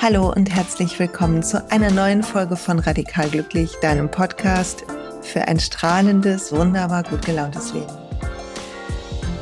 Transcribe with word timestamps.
Hallo 0.00 0.32
und 0.32 0.48
herzlich 0.48 0.98
willkommen 0.98 1.42
zu 1.42 1.70
einer 1.70 1.90
neuen 1.90 2.22
Folge 2.22 2.56
von 2.56 2.78
Radikal 2.78 3.28
Glücklich, 3.28 3.74
deinem 3.82 4.10
Podcast 4.10 4.84
für 5.20 5.46
ein 5.46 5.60
strahlendes, 5.60 6.50
wunderbar 6.50 7.02
gut 7.02 7.26
gelauntes 7.26 7.74
Leben. 7.74 7.92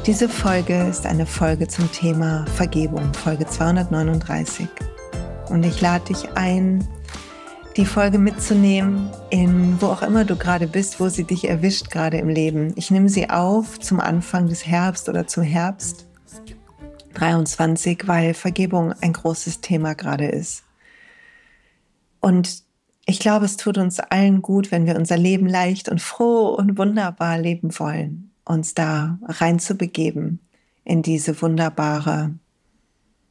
Diese 0.06 0.28
Folge 0.28 0.88
ist 0.88 1.06
eine 1.06 1.26
Folge 1.26 1.68
zum 1.68 1.92
Thema 1.92 2.44
Vergebung, 2.56 3.14
Folge 3.14 3.46
239. 3.46 4.66
Und 5.50 5.62
ich 5.62 5.80
lade 5.80 6.06
dich 6.06 6.30
ein, 6.34 6.84
die 7.76 7.86
Folge 7.86 8.18
mitzunehmen, 8.18 9.10
in 9.30 9.80
wo 9.80 9.86
auch 9.86 10.02
immer 10.02 10.24
du 10.24 10.36
gerade 10.36 10.66
bist, 10.66 11.00
wo 11.00 11.08
sie 11.08 11.24
dich 11.24 11.48
erwischt 11.48 11.90
gerade 11.90 12.18
im 12.18 12.28
Leben. 12.28 12.72
Ich 12.76 12.90
nehme 12.90 13.08
sie 13.08 13.30
auf 13.30 13.78
zum 13.78 14.00
Anfang 14.00 14.48
des 14.48 14.66
Herbst 14.66 15.08
oder 15.08 15.26
zum 15.26 15.44
Herbst 15.44 16.06
23, 17.14 18.06
weil 18.06 18.34
Vergebung 18.34 18.92
ein 19.00 19.12
großes 19.12 19.60
Thema 19.60 19.94
gerade 19.94 20.26
ist. 20.26 20.64
Und 22.20 22.62
ich 23.06 23.20
glaube, 23.20 23.44
es 23.44 23.56
tut 23.56 23.78
uns 23.78 24.00
allen 24.00 24.42
gut, 24.42 24.70
wenn 24.70 24.86
wir 24.86 24.96
unser 24.96 25.16
Leben 25.16 25.46
leicht 25.46 25.88
und 25.88 26.00
froh 26.00 26.48
und 26.48 26.78
wunderbar 26.78 27.38
leben 27.38 27.78
wollen, 27.78 28.32
uns 28.44 28.74
da 28.74 29.18
reinzubegeben 29.24 30.40
in 30.84 31.02
diese 31.02 31.40
wunderbare 31.40 32.32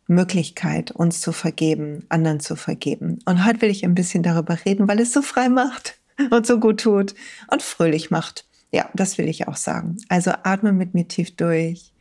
Möglichkeit, 0.07 0.91
uns 0.91 1.21
zu 1.21 1.31
vergeben, 1.31 2.05
anderen 2.09 2.39
zu 2.39 2.55
vergeben. 2.55 3.19
Und 3.25 3.45
heute 3.45 3.61
will 3.61 3.69
ich 3.69 3.83
ein 3.83 3.95
bisschen 3.95 4.23
darüber 4.23 4.57
reden, 4.65 4.87
weil 4.87 4.99
es 4.99 5.13
so 5.13 5.21
frei 5.21 5.49
macht 5.49 5.99
und 6.31 6.47
so 6.47 6.59
gut 6.59 6.81
tut 6.81 7.13
und 7.51 7.61
fröhlich 7.61 8.09
macht. 8.09 8.45
Ja, 8.71 8.89
das 8.93 9.17
will 9.17 9.27
ich 9.27 9.47
auch 9.47 9.55
sagen. 9.55 9.97
Also 10.09 10.31
atme 10.43 10.73
mit 10.73 10.93
mir 10.93 11.07
tief 11.07 11.35
durch. 11.35 11.93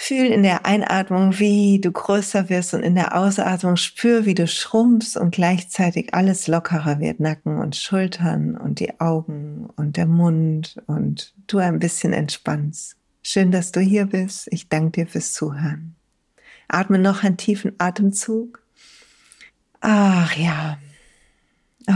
Fühl 0.00 0.26
in 0.26 0.44
der 0.44 0.64
Einatmung, 0.64 1.40
wie 1.40 1.80
du 1.80 1.90
größer 1.90 2.48
wirst 2.48 2.72
und 2.72 2.82
in 2.82 2.94
der 2.94 3.16
Ausatmung 3.16 3.76
spür, 3.76 4.26
wie 4.26 4.34
du 4.34 4.46
schrumpfst 4.46 5.16
und 5.16 5.34
gleichzeitig 5.34 6.14
alles 6.14 6.46
lockerer 6.46 7.00
wird. 7.00 7.18
Nacken 7.18 7.58
und 7.58 7.74
Schultern 7.74 8.56
und 8.56 8.78
die 8.78 9.00
Augen 9.00 9.68
und 9.76 9.96
der 9.96 10.06
Mund 10.06 10.80
und 10.86 11.34
du 11.48 11.58
ein 11.58 11.80
bisschen 11.80 12.12
entspannst. 12.12 12.94
Schön, 13.22 13.50
dass 13.50 13.72
du 13.72 13.80
hier 13.80 14.06
bist. 14.06 14.46
Ich 14.52 14.68
danke 14.68 15.02
dir 15.02 15.06
fürs 15.08 15.32
Zuhören. 15.32 15.97
Atme 16.68 16.98
noch 16.98 17.24
einen 17.24 17.36
tiefen 17.36 17.72
Atemzug. 17.78 18.62
Ach 19.80 20.36
ja. 20.36 20.78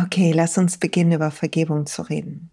Okay, 0.04 0.32
lass 0.32 0.56
uns 0.56 0.78
beginnen, 0.78 1.12
über 1.12 1.30
Vergebung 1.30 1.86
zu 1.86 2.02
reden. 2.02 2.50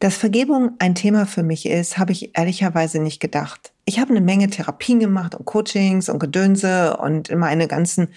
Dass 0.00 0.16
Vergebung 0.16 0.72
ein 0.78 0.94
Thema 0.94 1.26
für 1.26 1.42
mich 1.42 1.66
ist, 1.66 1.98
habe 1.98 2.12
ich 2.12 2.36
ehrlicherweise 2.36 3.00
nicht 3.00 3.20
gedacht. 3.20 3.72
Ich 3.84 4.00
habe 4.00 4.10
eine 4.10 4.20
Menge 4.20 4.48
Therapien 4.48 4.98
gemacht 4.98 5.34
und 5.34 5.44
Coachings 5.44 6.08
und 6.08 6.18
Gedönse 6.18 6.96
und 6.96 7.30
meine 7.36 7.68
ganzen 7.68 8.08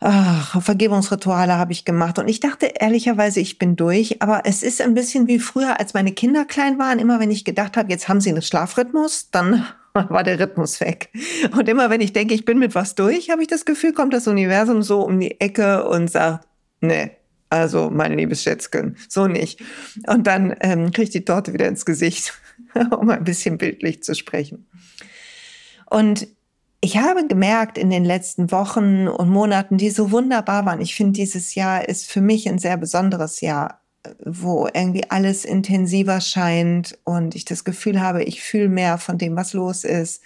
ach, 0.00 0.60
Vergebungsrituale 0.60 1.56
habe 1.58 1.72
ich 1.72 1.84
gemacht. 1.84 2.18
Und 2.18 2.28
ich 2.28 2.40
dachte 2.40 2.66
ehrlicherweise, 2.66 3.40
ich 3.40 3.58
bin 3.58 3.76
durch. 3.76 4.20
Aber 4.20 4.42
es 4.46 4.62
ist 4.62 4.80
ein 4.80 4.94
bisschen 4.94 5.28
wie 5.28 5.38
früher, 5.38 5.78
als 5.78 5.94
meine 5.94 6.12
Kinder 6.12 6.44
klein 6.44 6.78
waren. 6.78 6.98
Immer 6.98 7.20
wenn 7.20 7.30
ich 7.30 7.44
gedacht 7.44 7.76
habe, 7.76 7.90
jetzt 7.90 8.08
haben 8.08 8.20
sie 8.20 8.30
einen 8.30 8.42
Schlafrhythmus, 8.42 9.30
dann 9.30 9.64
war 10.08 10.24
der 10.24 10.40
Rhythmus 10.40 10.80
weg. 10.80 11.10
Und 11.52 11.68
immer 11.68 11.90
wenn 11.90 12.00
ich 12.00 12.12
denke, 12.12 12.34
ich 12.34 12.44
bin 12.44 12.58
mit 12.58 12.74
was 12.74 12.94
durch, 12.94 13.30
habe 13.30 13.42
ich 13.42 13.48
das 13.48 13.64
Gefühl, 13.64 13.92
kommt 13.92 14.12
das 14.12 14.26
Universum 14.26 14.82
so 14.82 15.02
um 15.02 15.20
die 15.20 15.40
Ecke 15.40 15.84
und 15.88 16.10
sagt, 16.10 16.46
nee, 16.80 17.10
also, 17.52 17.90
mein 17.90 18.16
liebes 18.16 18.42
Schätzchen, 18.42 18.96
so 19.10 19.26
nicht. 19.26 19.60
Und 20.06 20.26
dann 20.26 20.56
ähm, 20.60 20.90
kriege 20.90 21.02
ich 21.02 21.10
die 21.10 21.26
Torte 21.26 21.52
wieder 21.52 21.68
ins 21.68 21.84
Gesicht, 21.84 22.32
um 22.98 23.10
ein 23.10 23.24
bisschen 23.24 23.58
bildlich 23.58 24.02
zu 24.02 24.14
sprechen. 24.14 24.66
Und 25.90 26.28
ich 26.80 26.96
habe 26.96 27.26
gemerkt 27.26 27.76
in 27.76 27.90
den 27.90 28.06
letzten 28.06 28.50
Wochen 28.50 29.06
und 29.06 29.28
Monaten, 29.28 29.76
die 29.76 29.90
so 29.90 30.10
wunderbar 30.10 30.64
waren. 30.64 30.80
Ich 30.80 30.94
finde, 30.94 31.12
dieses 31.12 31.54
Jahr 31.54 31.86
ist 31.86 32.10
für 32.10 32.22
mich 32.22 32.48
ein 32.48 32.58
sehr 32.58 32.78
besonderes 32.78 33.42
Jahr, 33.42 33.81
wo 34.24 34.68
irgendwie 34.72 35.08
alles 35.10 35.44
intensiver 35.44 36.20
scheint 36.20 36.98
und 37.04 37.34
ich 37.34 37.44
das 37.44 37.64
Gefühl 37.64 38.00
habe, 38.00 38.24
ich 38.24 38.42
fühle 38.42 38.68
mehr 38.68 38.98
von 38.98 39.18
dem, 39.18 39.36
was 39.36 39.52
los 39.52 39.84
ist 39.84 40.22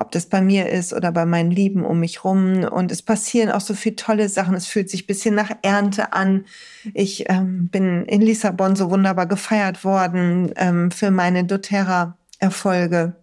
ob 0.00 0.10
das 0.12 0.24
bei 0.24 0.40
mir 0.40 0.70
ist 0.70 0.94
oder 0.94 1.12
bei 1.12 1.26
meinen 1.26 1.50
Lieben 1.50 1.84
um 1.84 2.00
mich 2.00 2.24
rum. 2.24 2.64
Und 2.64 2.90
es 2.90 3.02
passieren 3.02 3.50
auch 3.50 3.60
so 3.60 3.74
viele 3.74 3.96
tolle 3.96 4.30
Sachen. 4.30 4.54
Es 4.54 4.66
fühlt 4.66 4.88
sich 4.88 5.04
ein 5.04 5.06
bisschen 5.06 5.34
nach 5.34 5.50
Ernte 5.60 6.14
an. 6.14 6.46
Ich 6.94 7.28
ähm, 7.28 7.68
bin 7.68 8.06
in 8.06 8.22
Lissabon 8.22 8.76
so 8.76 8.90
wunderbar 8.90 9.26
gefeiert 9.26 9.84
worden 9.84 10.52
ähm, 10.56 10.90
für 10.90 11.10
meine 11.10 11.44
doTERRA-Erfolge. 11.44 13.14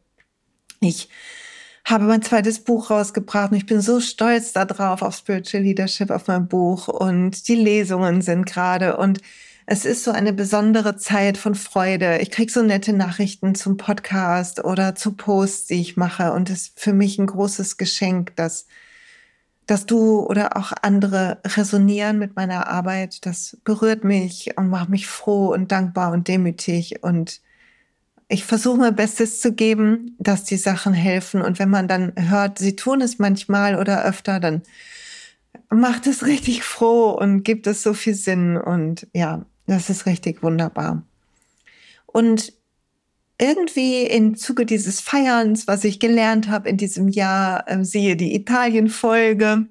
Ich 0.79 1.09
habe 1.84 2.03
mein 2.03 2.22
zweites 2.22 2.63
Buch 2.63 2.91
rausgebracht 2.91 3.51
und 3.51 3.57
ich 3.57 3.66
bin 3.66 3.81
so 3.81 4.00
stolz 4.00 4.53
darauf, 4.53 5.01
auf 5.01 5.16
Spiritual 5.16 5.63
Leadership, 5.63 6.12
auf 6.12 6.28
mein 6.28 6.47
Buch 6.47 6.89
und 6.89 7.47
die 7.47 7.56
Lesungen 7.56 8.22
sind 8.22 8.45
gerade 8.45 8.97
und 8.97 9.19
es 9.69 9.83
ist 9.83 10.05
so 10.05 10.11
eine 10.11 10.31
besondere 10.31 10.95
Zeit 10.95 11.38
von 11.38 11.53
Freude. 11.53 12.19
Ich 12.19 12.31
krieg 12.31 12.51
so 12.51 12.63
nette 12.63 12.94
Nachrichten 12.94 13.53
zum 13.53 13.75
Podcast 13.75 14.63
oder 14.63 14.95
zu 14.95 15.11
Posts, 15.11 15.67
die 15.67 15.81
ich 15.81 15.97
mache. 15.97 16.31
Und 16.31 16.50
es 16.50 16.69
ist 16.69 16.79
für 16.79 16.94
mich 16.94 17.19
ein 17.19 17.28
großes 17.28 17.75
Geschenk, 17.75 18.33
dass, 18.38 18.67
dass 19.66 19.85
du 19.85 20.22
oder 20.22 20.56
auch 20.56 20.72
andere 20.83 21.41
resonieren 21.45 22.17
mit 22.17 22.38
meiner 22.38 22.67
Arbeit. 22.67 23.25
Das 23.25 23.57
berührt 23.66 24.06
mich 24.06 24.56
und 24.56 24.69
macht 24.69 24.88
mich 24.88 25.06
froh 25.06 25.53
und 25.53 25.69
dankbar 25.69 26.13
und 26.13 26.29
demütig. 26.29 27.03
Und 27.03 27.41
ich 28.29 28.45
versuche 28.45 28.77
mein 28.77 28.95
Bestes 28.95 29.41
zu 29.41 29.51
geben, 29.51 30.16
dass 30.17 30.45
die 30.45 30.56
Sachen 30.56 30.94
helfen. 30.94 31.41
Und 31.41 31.59
wenn 31.59 31.69
man 31.69 31.89
dann 31.89 32.13
hört, 32.16 32.57
sie 32.57 32.77
tun 32.77 33.01
es 33.01 33.19
manchmal 33.19 33.77
oder 33.77 34.06
öfter, 34.06 34.39
dann 34.39 34.61
macht 35.69 36.07
es 36.07 36.25
richtig 36.25 36.63
froh 36.63 37.09
und 37.09 37.44
gibt 37.44 37.67
es 37.67 37.83
so 37.83 37.94
viel 37.94 38.16
Sinn. 38.16 38.56
Und 38.56 39.07
ja, 39.13 39.45
das 39.67 39.89
ist 39.89 40.05
richtig 40.05 40.41
wunderbar. 40.44 41.03
Und 42.05 42.53
irgendwie 43.39 44.03
im 44.03 44.35
Zuge 44.35 44.66
dieses 44.66 45.00
Feierns, 45.00 45.67
was 45.67 45.83
ich 45.83 46.00
gelernt 46.00 46.50
habe 46.50 46.69
in 46.69 46.78
diesem 46.78 47.07
Jahr, 47.09 47.69
äh, 47.69 47.83
siehe 47.85 48.16
die 48.16 48.33
Italien-Folge, 48.35 49.67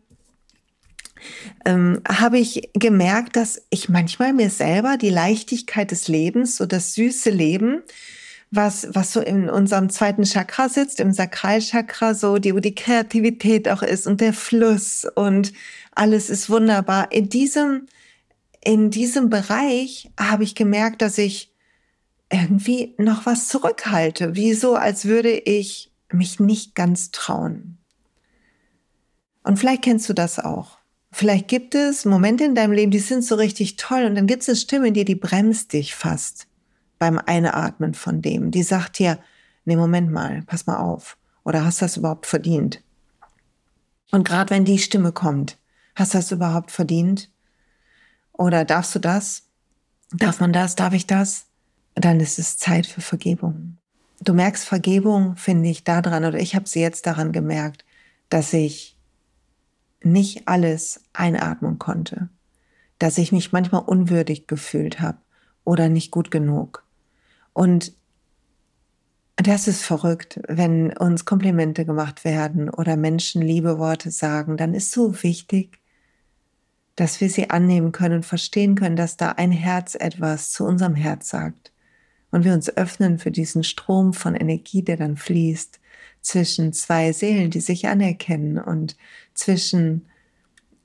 ähm, 1.65 2.01
habe 2.09 2.39
ich 2.39 2.71
gemerkt, 2.75 3.37
dass 3.37 3.63
ich 3.71 3.89
manchmal 3.89 4.33
mir 4.33 4.51
selber 4.51 4.97
die 4.97 5.11
Leichtigkeit 5.11 5.91
des 5.91 6.07
Lebens, 6.07 6.57
so 6.57 6.67
das 6.67 6.95
süße 6.95 7.31
Leben, 7.31 7.83
was, 8.51 8.89
was 8.93 9.13
so 9.13 9.21
in 9.21 9.51
unserem 9.51 9.91
zweiten 9.91 10.25
Chakra 10.25 10.69
sitzt, 10.69 11.01
im 11.01 11.13
Sakralchakra, 11.13 12.15
so, 12.15 12.39
die, 12.39 12.55
wo 12.55 12.61
die 12.61 12.75
Kreativität 12.75 13.69
auch 13.69 13.83
ist 13.83 14.07
und 14.07 14.21
der 14.21 14.33
Fluss 14.33 15.07
und 15.17 15.53
alles 15.93 16.31
ist 16.31 16.49
wunderbar. 16.49 17.11
In 17.11 17.29
diesem 17.29 17.87
in 18.67 18.91
diesem 18.91 19.31
Bereich 19.31 20.11
habe 20.19 20.43
ich 20.43 20.57
gemerkt, 20.57 21.01
dass 21.01 21.19
ich 21.19 21.55
irgendwie 22.33 22.97
noch 22.99 23.25
was 23.25 23.47
zurückhalte, 23.47 24.35
wie 24.35 24.55
so, 24.55 24.75
als 24.75 25.05
würde 25.05 25.31
ich 25.31 25.93
mich 26.13 26.41
nicht 26.41 26.75
ganz 26.75 27.13
trauen. 27.13 27.79
Und 29.45 29.61
vielleicht 29.61 29.83
kennst 29.83 30.09
du 30.09 30.15
das 30.15 30.41
auch. 30.41 30.79
Vielleicht 31.13 31.47
gibt 31.47 31.77
es 31.77 32.05
Momente 32.05 32.43
in 32.43 32.57
deinem 32.57 32.73
Leben, 32.73 32.91
die 32.91 32.99
sind 32.99 33.23
so 33.23 33.37
richtig 33.37 33.77
toll 33.77 34.03
und 34.03 34.17
dann 34.17 34.27
gibt 34.27 34.43
es 34.43 34.49
eine 34.49 34.57
Stimme 34.57 34.89
in 34.89 34.95
dir, 34.95 35.05
die 35.05 35.15
bremst 35.15 35.73
dich 35.73 35.95
fast 35.95 36.49
beim 36.99 37.21
Einatmen 37.25 37.95
von 37.95 38.21
dem. 38.21 38.51
Die 38.51 38.65
sagt 38.65 38.99
dir, 38.99 39.21
nee, 39.65 39.77
Moment 39.77 40.11
mal, 40.11 40.43
pass 40.45 40.67
mal 40.67 40.79
auf. 40.79 41.17
Oder 41.45 41.65
hast 41.65 41.81
du 41.81 41.85
das 41.85 41.99
überhaupt 41.99 42.27
verdient? 42.27 42.83
Und 44.11 44.27
gerade 44.27 44.51
wenn 44.51 44.65
die 44.65 44.79
Stimme 44.79 45.13
kommt, 45.13 45.57
hast 45.95 46.15
du 46.15 46.19
das 46.19 46.33
überhaupt 46.33 46.73
verdient? 46.73 47.31
Oder 48.37 48.65
darfst 48.65 48.95
du 48.95 48.99
das? 48.99 49.45
Darf 50.13 50.41
man 50.41 50.53
das? 50.53 50.77
Darf 50.77 50.93
ich 50.93 51.07
das? 51.07 51.47
Dann 51.95 52.21
ist 52.21 52.39
es 52.39 52.59
Zeit 52.59 52.87
für 52.87 53.01
Vergebung. 53.01 53.79
Du 54.21 54.35
merkst 54.35 54.65
Vergebung, 54.65 55.37
finde 55.37 55.69
ich, 55.69 55.85
daran, 55.85 56.25
oder 56.25 56.39
ich 56.39 56.55
habe 56.55 56.69
sie 56.69 56.81
jetzt 56.81 57.07
daran 57.07 57.33
gemerkt, 57.33 57.85
dass 58.29 58.53
ich 58.53 58.99
nicht 60.03 60.47
alles 60.47 61.03
einatmen 61.13 61.79
konnte, 61.79 62.29
dass 62.99 63.19
ich 63.19 63.33
mich 63.33 63.53
manchmal 63.53 63.83
unwürdig 63.83 64.47
gefühlt 64.47 65.01
habe 65.01 65.19
oder 65.65 65.89
nicht 65.89 66.11
gut 66.11 66.31
genug. 66.31 66.85
Und 67.53 67.93
das 69.37 69.69
ist 69.69 69.83
verrückt, 69.83 70.41
wenn 70.49 70.97
uns 70.97 71.25
Komplimente 71.25 71.85
gemacht 71.85 72.25
werden 72.25 72.71
oder 72.71 72.97
Menschen 72.97 73.43
liebe 73.43 73.79
Worte 73.79 74.11
sagen, 74.11 74.57
dann 74.57 74.75
ist 74.75 74.93
so 74.93 75.23
wichtig, 75.23 75.79
dass 76.97 77.21
wir 77.21 77.29
sie 77.31 77.51
annehmen 77.51 77.93
können 77.93 78.17
und 78.17 78.27
verstehen 78.27 78.75
können, 78.75 78.97
dass 78.97 79.17
da 79.17 79.33
ein 79.33 79.53
Herz 79.53 79.95
etwas 79.95 80.51
zu 80.51 80.65
unserem 80.65 80.95
Herz 80.95 81.29
sagt. 81.29 81.73
Und 82.31 82.45
wir 82.45 82.55
uns 82.55 82.75
öffnen 82.77 83.19
für 83.19 83.31
diesen 83.31 83.63
Strom 83.65 84.13
von 84.13 84.35
Energie, 84.35 84.83
der 84.83 84.97
dann 84.97 85.17
fließt 85.17 85.79
zwischen 86.23 86.73
zwei 86.73 87.13
Seelen, 87.13 87.51
die 87.51 87.61
sich 87.61 87.87
anerkennen 87.87 88.59
und 88.59 88.97
zwischen, 89.35 90.07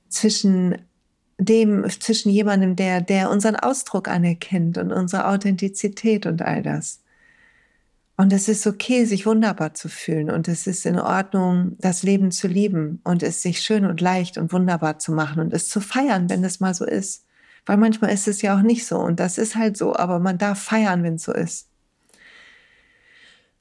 zwischen 0.08 0.76
dem, 1.38 1.88
zwischen 1.88 2.30
jemandem, 2.30 2.76
der, 2.76 3.00
der 3.00 3.30
unseren 3.30 3.56
Ausdruck 3.56 4.06
anerkennt 4.06 4.78
und 4.78 4.92
unsere 4.92 5.26
Authentizität 5.26 6.26
und 6.26 6.42
all 6.42 6.62
das. 6.62 7.00
Und 8.16 8.32
es 8.32 8.48
ist 8.48 8.66
okay, 8.66 9.04
sich 9.04 9.26
wunderbar 9.26 9.74
zu 9.74 9.88
fühlen 9.88 10.30
und 10.30 10.46
es 10.46 10.66
ist 10.66 10.84
in 10.84 10.98
Ordnung, 10.98 11.76
das 11.78 12.02
Leben 12.02 12.30
zu 12.30 12.46
lieben 12.46 13.00
und 13.04 13.22
es 13.22 13.42
sich 13.42 13.60
schön 13.62 13.86
und 13.86 14.00
leicht 14.00 14.36
und 14.36 14.52
wunderbar 14.52 14.98
zu 14.98 15.12
machen 15.12 15.40
und 15.40 15.52
es 15.52 15.68
zu 15.68 15.80
feiern, 15.80 16.28
wenn 16.28 16.44
es 16.44 16.60
mal 16.60 16.74
so 16.74 16.84
ist. 16.84 17.24
Weil 17.64 17.78
manchmal 17.78 18.12
ist 18.12 18.28
es 18.28 18.42
ja 18.42 18.56
auch 18.56 18.62
nicht 18.62 18.86
so 18.86 18.98
und 18.98 19.18
das 19.18 19.38
ist 19.38 19.56
halt 19.56 19.76
so, 19.76 19.96
aber 19.96 20.18
man 20.18 20.36
darf 20.36 20.62
feiern, 20.62 21.02
wenn 21.02 21.14
es 21.14 21.24
so 21.24 21.32
ist. 21.32 21.68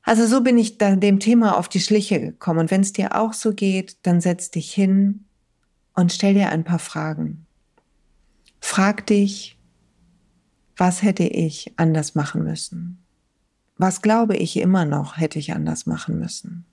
Also 0.04 0.26
so 0.26 0.42
bin 0.42 0.58
ich 0.58 0.78
dann 0.78 1.00
dem 1.00 1.20
Thema 1.20 1.58
auf 1.58 1.70
die 1.70 1.80
Schliche 1.80 2.20
gekommen. 2.20 2.62
Und 2.62 2.72
wenn 2.72 2.82
es 2.82 2.94
dir 2.94 3.16
auch 3.16 3.34
so 3.34 3.54
geht, 3.54 3.98
dann 4.04 4.20
setz 4.20 4.50
dich 4.50 4.74
hin 4.74 5.26
und 5.94 6.12
stell 6.12 6.34
dir 6.34 6.50
ein 6.50 6.64
paar 6.64 6.80
Fragen. 6.80 7.46
Frag 8.60 9.06
dich, 9.08 9.58
was 10.76 11.04
hätte 11.04 11.24
ich 11.24 11.74
anders 11.78 12.16
machen 12.16 12.44
müssen? 12.44 13.01
Was 13.82 14.04
glaube 14.04 14.38
ich 14.38 14.58
immer 14.58 14.86
noch, 14.86 15.18
hätte 15.18 15.40
ich 15.40 15.54
anders 15.54 15.88
machen 15.88 16.20
müssen? 16.20 16.66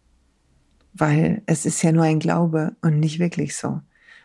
Weil 0.93 1.40
es 1.46 1.64
ist 1.64 1.81
ja 1.82 1.90
nur 1.90 2.05
ein 2.05 2.19
Glaube 2.19 2.76
und 2.82 3.00
nicht 3.00 3.19
wirklich 3.19 3.56
so. 3.56 3.81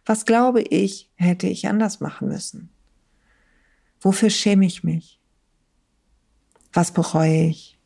Was 0.05 0.25
glaube 0.25 0.61
ich, 0.63 1.09
hätte 1.15 1.47
ich 1.47 1.69
anders 1.69 2.01
machen 2.01 2.27
müssen? 2.27 2.69
Wofür 4.01 4.29
schäme 4.29 4.65
ich 4.65 4.83
mich? 4.83 5.21
Was 6.73 6.91
bereue 6.91 7.45
ich? 7.45 7.79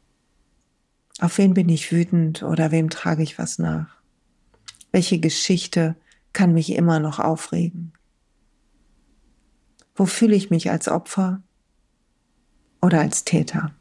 Auf 1.20 1.38
wen 1.38 1.54
bin 1.54 1.70
ich 1.70 1.92
wütend 1.92 2.42
oder 2.42 2.72
wem 2.72 2.90
trage 2.90 3.22
ich 3.22 3.38
was 3.38 3.60
nach? 3.60 4.02
Welche 4.92 5.20
Geschichte 5.20 5.96
kann 6.34 6.56
mich 6.56 6.72
immer 6.72 7.00
noch 7.00 7.20
aufregen? 7.20 7.94
Wo 9.94 10.08
fühle 10.08 10.36
ich 10.36 10.50
mich 10.50 10.72
als 10.72 10.88
Opfer 10.88 11.44
oder 12.82 13.00
als 13.02 13.26
Täter? 13.26 13.76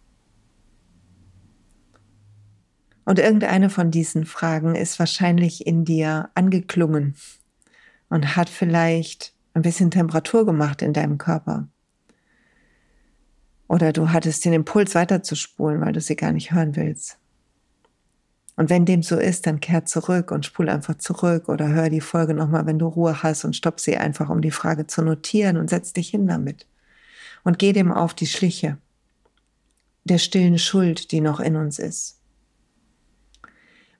Und 3.06 3.18
irgendeine 3.18 3.70
von 3.70 3.90
diesen 3.90 4.26
Fragen 4.26 4.74
ist 4.74 4.98
wahrscheinlich 4.98 5.66
in 5.66 5.86
dir 5.86 6.28
angeklungen 6.34 7.14
und 8.10 8.36
hat 8.36 8.50
vielleicht 8.50 9.32
ein 9.54 9.62
bisschen 9.62 9.90
Temperatur 9.90 10.44
gemacht 10.44 10.82
in 10.82 10.92
deinem 10.92 11.16
Körper. 11.16 11.68
Oder 13.68 13.92
du 13.92 14.10
hattest 14.10 14.44
den 14.44 14.52
Impuls 14.52 14.94
weiterzuspulen, 14.94 15.80
weil 15.80 15.92
du 15.92 16.00
sie 16.00 16.16
gar 16.16 16.32
nicht 16.32 16.52
hören 16.52 16.76
willst. 16.76 17.18
Und 18.56 18.70
wenn 18.70 18.84
dem 18.84 19.02
so 19.02 19.16
ist, 19.16 19.46
dann 19.46 19.60
kehr 19.60 19.84
zurück 19.84 20.30
und 20.30 20.44
spul 20.44 20.68
einfach 20.68 20.98
zurück 20.98 21.48
oder 21.48 21.68
hör 21.68 21.88
die 21.88 22.00
Folge 22.00 22.34
nochmal, 22.34 22.66
wenn 22.66 22.78
du 22.78 22.86
Ruhe 22.86 23.22
hast 23.22 23.44
und 23.44 23.54
stopp 23.54 23.80
sie 23.80 23.96
einfach, 23.96 24.30
um 24.30 24.42
die 24.42 24.50
Frage 24.50 24.86
zu 24.86 25.02
notieren 25.02 25.56
und 25.56 25.70
setz 25.70 25.92
dich 25.92 26.10
hin 26.10 26.26
damit. 26.26 26.66
Und 27.44 27.58
geh 27.58 27.72
dem 27.72 27.92
auf 27.92 28.14
die 28.14 28.26
Schliche 28.26 28.78
der 30.04 30.18
stillen 30.18 30.58
Schuld, 30.58 31.10
die 31.10 31.20
noch 31.20 31.40
in 31.40 31.56
uns 31.56 31.78
ist. 31.78 32.15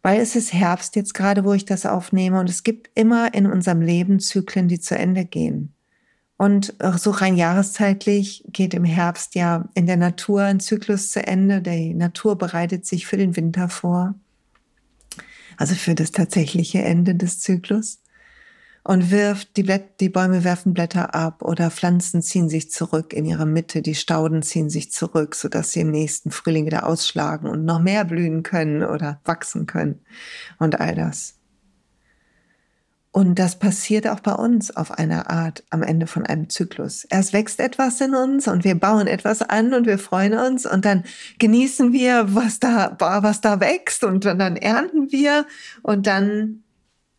Weil 0.07 0.21
es 0.21 0.37
ist 0.37 0.53
Herbst 0.53 0.95
jetzt 0.95 1.15
gerade, 1.15 1.45
wo 1.45 1.53
ich 1.53 1.65
das 1.65 1.85
aufnehme 1.85 2.39
und 2.39 2.49
es 2.49 2.63
gibt 2.63 2.91
immer 2.95 3.35
in 3.35 3.45
unserem 3.45 3.81
Leben 3.81 4.21
Zyklen, 4.21 4.69
die 4.69 4.79
zu 4.79 4.97
Ende 4.97 5.25
gehen. 5.25 5.75
Und 6.37 6.75
so 6.99 7.11
rein 7.11 7.37
jahreszeitlich 7.37 8.45
geht 8.47 8.73
im 8.75 8.85
Herbst 8.85 9.35
ja 9.35 9.69
in 9.75 9.87
der 9.87 9.97
Natur 9.97 10.43
ein 10.43 10.61
Zyklus 10.61 11.11
zu 11.11 11.27
Ende. 11.27 11.61
Die 11.61 11.93
Natur 11.93 12.39
bereitet 12.39 12.87
sich 12.87 13.05
für 13.05 13.17
den 13.17 13.35
Winter 13.35 13.69
vor. 13.69 14.15
Also 15.57 15.75
für 15.75 15.97
das 15.97 16.13
tatsächliche 16.13 16.83
Ende 16.83 17.17
des 17.17 17.41
Zyklus. 17.41 17.99
Und 18.87 19.11
wirft, 19.11 19.57
die, 19.57 19.65
Blätt, 19.65 19.99
die 19.99 20.09
Bäume 20.09 20.45
werfen 20.45 20.73
Blätter 20.73 21.13
ab 21.13 21.43
oder 21.43 21.73
Pflanzen 21.73 22.23
ziehen 22.23 22.49
sich 22.49 22.71
zurück 22.71 23.13
in 23.13 23.25
ihrer 23.25 23.45
Mitte, 23.45 23.83
die 23.83 23.97
Stauden 23.97 24.43
ziehen 24.43 24.71
sich 24.71 24.93
zurück, 24.93 25.35
sodass 25.35 25.73
sie 25.73 25.81
im 25.81 25.91
nächsten 25.91 26.31
Frühling 26.31 26.67
wieder 26.67 26.87
ausschlagen 26.87 27.49
und 27.49 27.65
noch 27.65 27.81
mehr 27.81 28.05
blühen 28.05 28.45
können 28.45 28.85
oder 28.85 29.21
wachsen 29.25 29.67
können 29.67 30.05
und 30.61 30.79
all 30.79 30.95
das. 30.95 31.35
Und 33.11 33.41
das 33.41 33.59
passiert 33.59 34.07
auch 34.07 34.21
bei 34.21 34.35
uns 34.35 34.77
auf 34.77 34.93
eine 34.93 35.31
Art 35.31 35.65
am 35.71 35.83
Ende 35.83 36.07
von 36.07 36.25
einem 36.25 36.49
Zyklus. 36.49 37.03
Erst 37.07 37.33
wächst 37.33 37.59
etwas 37.59 38.01
in 38.01 38.15
uns 38.15 38.47
und 38.47 38.63
wir 38.63 38.77
bauen 38.77 39.09
etwas 39.09 39.43
an 39.43 39.75
und 39.75 39.87
wir 39.87 39.99
freuen 39.99 40.35
uns 40.35 40.65
und 40.65 40.85
dann 40.85 41.03
genießen 41.41 41.93
wir, 41.93 42.37
was 42.37 42.61
da, 42.61 42.97
was 43.01 43.41
da 43.41 43.59
wächst 43.59 44.05
und 44.05 44.25
dann 44.25 44.55
ernten 44.55 45.11
wir 45.11 45.45
und 45.83 46.07
dann 46.07 46.63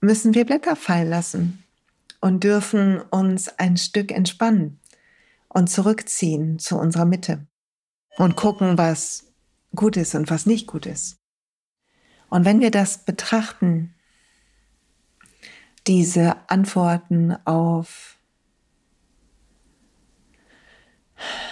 müssen 0.01 0.33
wir 0.33 0.45
Blätter 0.45 0.75
fallen 0.75 1.09
lassen 1.09 1.63
und 2.21 2.43
dürfen 2.43 3.01
uns 3.01 3.47
ein 3.59 3.77
Stück 3.77 4.11
entspannen 4.11 4.79
und 5.49 5.69
zurückziehen 5.69 6.59
zu 6.59 6.77
unserer 6.77 7.05
Mitte 7.05 7.47
und 8.17 8.35
gucken, 8.35 8.77
was 8.77 9.25
gut 9.75 9.97
ist 9.97 10.15
und 10.15 10.29
was 10.29 10.45
nicht 10.45 10.67
gut 10.67 10.85
ist. 10.85 11.17
Und 12.29 12.45
wenn 12.45 12.59
wir 12.59 12.71
das 12.71 13.05
betrachten, 13.05 13.93
diese 15.85 16.35
Antworten 16.49 17.37
auf, 17.45 18.17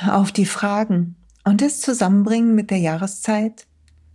auf 0.08 0.32
die 0.32 0.46
Fragen 0.46 1.16
und 1.46 1.62
das 1.62 1.80
zusammenbringen 1.80 2.54
mit 2.54 2.72
der 2.72 2.80
Jahreszeit, 2.80 3.68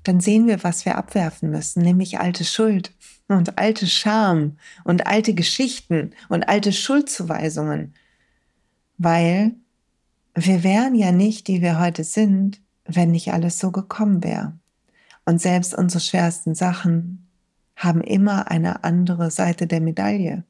dann 0.02 0.20
sehen 0.20 0.46
wir, 0.46 0.62
was 0.62 0.84
wir 0.84 0.98
abwerfen 0.98 1.50
müssen, 1.50 1.82
nämlich 1.82 2.20
alte 2.20 2.44
Schuld 2.44 2.92
und 3.34 3.58
alte 3.58 3.86
Scham 3.86 4.56
und 4.84 5.06
alte 5.06 5.34
Geschichten 5.34 6.12
und 6.28 6.48
alte 6.48 6.72
Schuldzuweisungen, 6.72 7.94
weil 8.98 9.52
wir 10.34 10.62
wären 10.62 10.94
ja 10.94 11.12
nicht, 11.12 11.48
die 11.48 11.60
wir 11.60 11.80
heute 11.80 12.04
sind, 12.04 12.60
wenn 12.84 13.10
nicht 13.10 13.32
alles 13.32 13.58
so 13.58 13.70
gekommen 13.70 14.22
wäre. 14.22 14.54
Und 15.24 15.40
selbst 15.40 15.74
unsere 15.74 16.00
schwersten 16.00 16.54
Sachen 16.54 17.26
haben 17.76 18.00
immer 18.00 18.50
eine 18.50 18.84
andere 18.84 19.30
Seite 19.30 19.66
der 19.66 19.80
Medaille. 19.80 20.44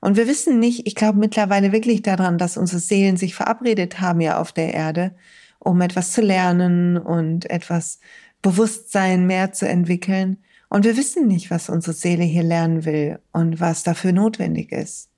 Und 0.00 0.16
wir 0.16 0.28
wissen 0.28 0.58
nicht, 0.58 0.86
ich 0.86 0.94
glaube 0.94 1.18
mittlerweile 1.18 1.72
wirklich 1.72 2.02
daran, 2.02 2.38
dass 2.38 2.56
unsere 2.56 2.80
Seelen 2.80 3.16
sich 3.16 3.34
verabredet 3.34 4.00
haben 4.00 4.20
ja 4.20 4.38
auf 4.38 4.52
der 4.52 4.74
Erde, 4.74 5.14
um 5.58 5.80
etwas 5.80 6.12
zu 6.12 6.20
lernen 6.20 6.96
und 6.96 7.50
etwas 7.50 7.98
Bewusstsein 8.42 9.26
mehr 9.26 9.52
zu 9.52 9.68
entwickeln. 9.68 10.38
Und 10.76 10.84
wir 10.84 10.98
wissen 10.98 11.26
nicht, 11.26 11.50
was 11.50 11.70
unsere 11.70 11.94
Seele 11.94 12.24
hier 12.24 12.42
lernen 12.42 12.84
will 12.84 13.18
und 13.32 13.60
was 13.60 13.82
dafür 13.82 14.12
notwendig 14.12 14.72
ist. 14.72 15.08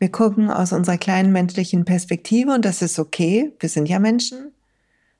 Wir 0.00 0.10
gucken 0.10 0.50
aus 0.50 0.72
unserer 0.72 0.98
kleinen 0.98 1.30
menschlichen 1.30 1.84
Perspektive 1.84 2.52
und 2.52 2.64
das 2.64 2.82
ist 2.82 2.98
okay. 2.98 3.52
Wir 3.60 3.68
sind 3.68 3.88
ja 3.88 4.00
Menschen. 4.00 4.50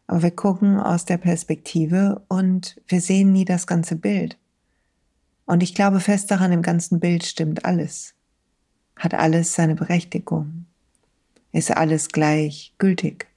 Aber 0.08 0.24
wir 0.24 0.32
gucken 0.32 0.80
aus 0.80 1.04
der 1.04 1.18
Perspektive 1.18 2.20
und 2.26 2.80
wir 2.88 3.00
sehen 3.00 3.30
nie 3.30 3.44
das 3.44 3.68
ganze 3.68 3.94
Bild. 3.94 4.36
Und 5.46 5.62
ich 5.62 5.72
glaube 5.72 6.00
fest 6.00 6.32
daran, 6.32 6.50
im 6.50 6.62
ganzen 6.62 6.98
Bild 6.98 7.24
stimmt 7.24 7.64
alles. 7.64 8.14
Hat 8.96 9.14
alles 9.14 9.54
seine 9.54 9.76
Berechtigung. 9.76 10.66
Ist 11.52 11.70
alles 11.70 12.08
gleich 12.08 12.74
gültig. 12.78 13.28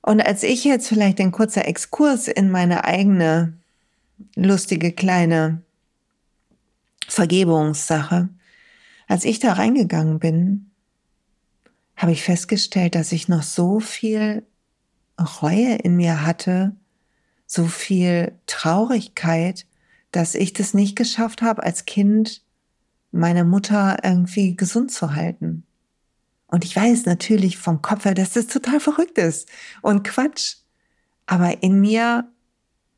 Und 0.00 0.20
als 0.26 0.42
ich 0.42 0.64
jetzt 0.64 0.88
vielleicht 0.88 1.20
ein 1.20 1.30
kurzer 1.30 1.68
Exkurs 1.68 2.26
in 2.26 2.50
meine 2.50 2.82
eigene 2.82 3.61
lustige 4.34 4.92
kleine 4.92 5.62
Vergebungssache, 7.08 8.28
als 9.08 9.24
ich 9.24 9.38
da 9.38 9.52
reingegangen 9.54 10.18
bin, 10.18 10.70
habe 11.96 12.12
ich 12.12 12.22
festgestellt, 12.22 12.94
dass 12.94 13.12
ich 13.12 13.28
noch 13.28 13.42
so 13.42 13.80
viel 13.80 14.44
Reue 15.42 15.76
in 15.76 15.96
mir 15.96 16.24
hatte, 16.24 16.74
so 17.46 17.66
viel 17.66 18.32
Traurigkeit, 18.46 19.66
dass 20.10 20.34
ich 20.34 20.52
das 20.52 20.74
nicht 20.74 20.96
geschafft 20.96 21.42
habe, 21.42 21.62
als 21.62 21.84
Kind 21.84 22.42
meine 23.10 23.44
Mutter 23.44 23.98
irgendwie 24.02 24.56
gesund 24.56 24.90
zu 24.90 25.14
halten. 25.14 25.64
Und 26.46 26.64
ich 26.64 26.74
weiß 26.74 27.06
natürlich 27.06 27.58
vom 27.58 27.82
Kopf 27.82 28.04
her, 28.04 28.14
dass 28.14 28.32
das 28.32 28.46
total 28.46 28.80
verrückt 28.80 29.18
ist 29.18 29.48
und 29.80 30.02
Quatsch. 30.04 30.56
Aber 31.26 31.62
in 31.62 31.80
mir 31.80 32.31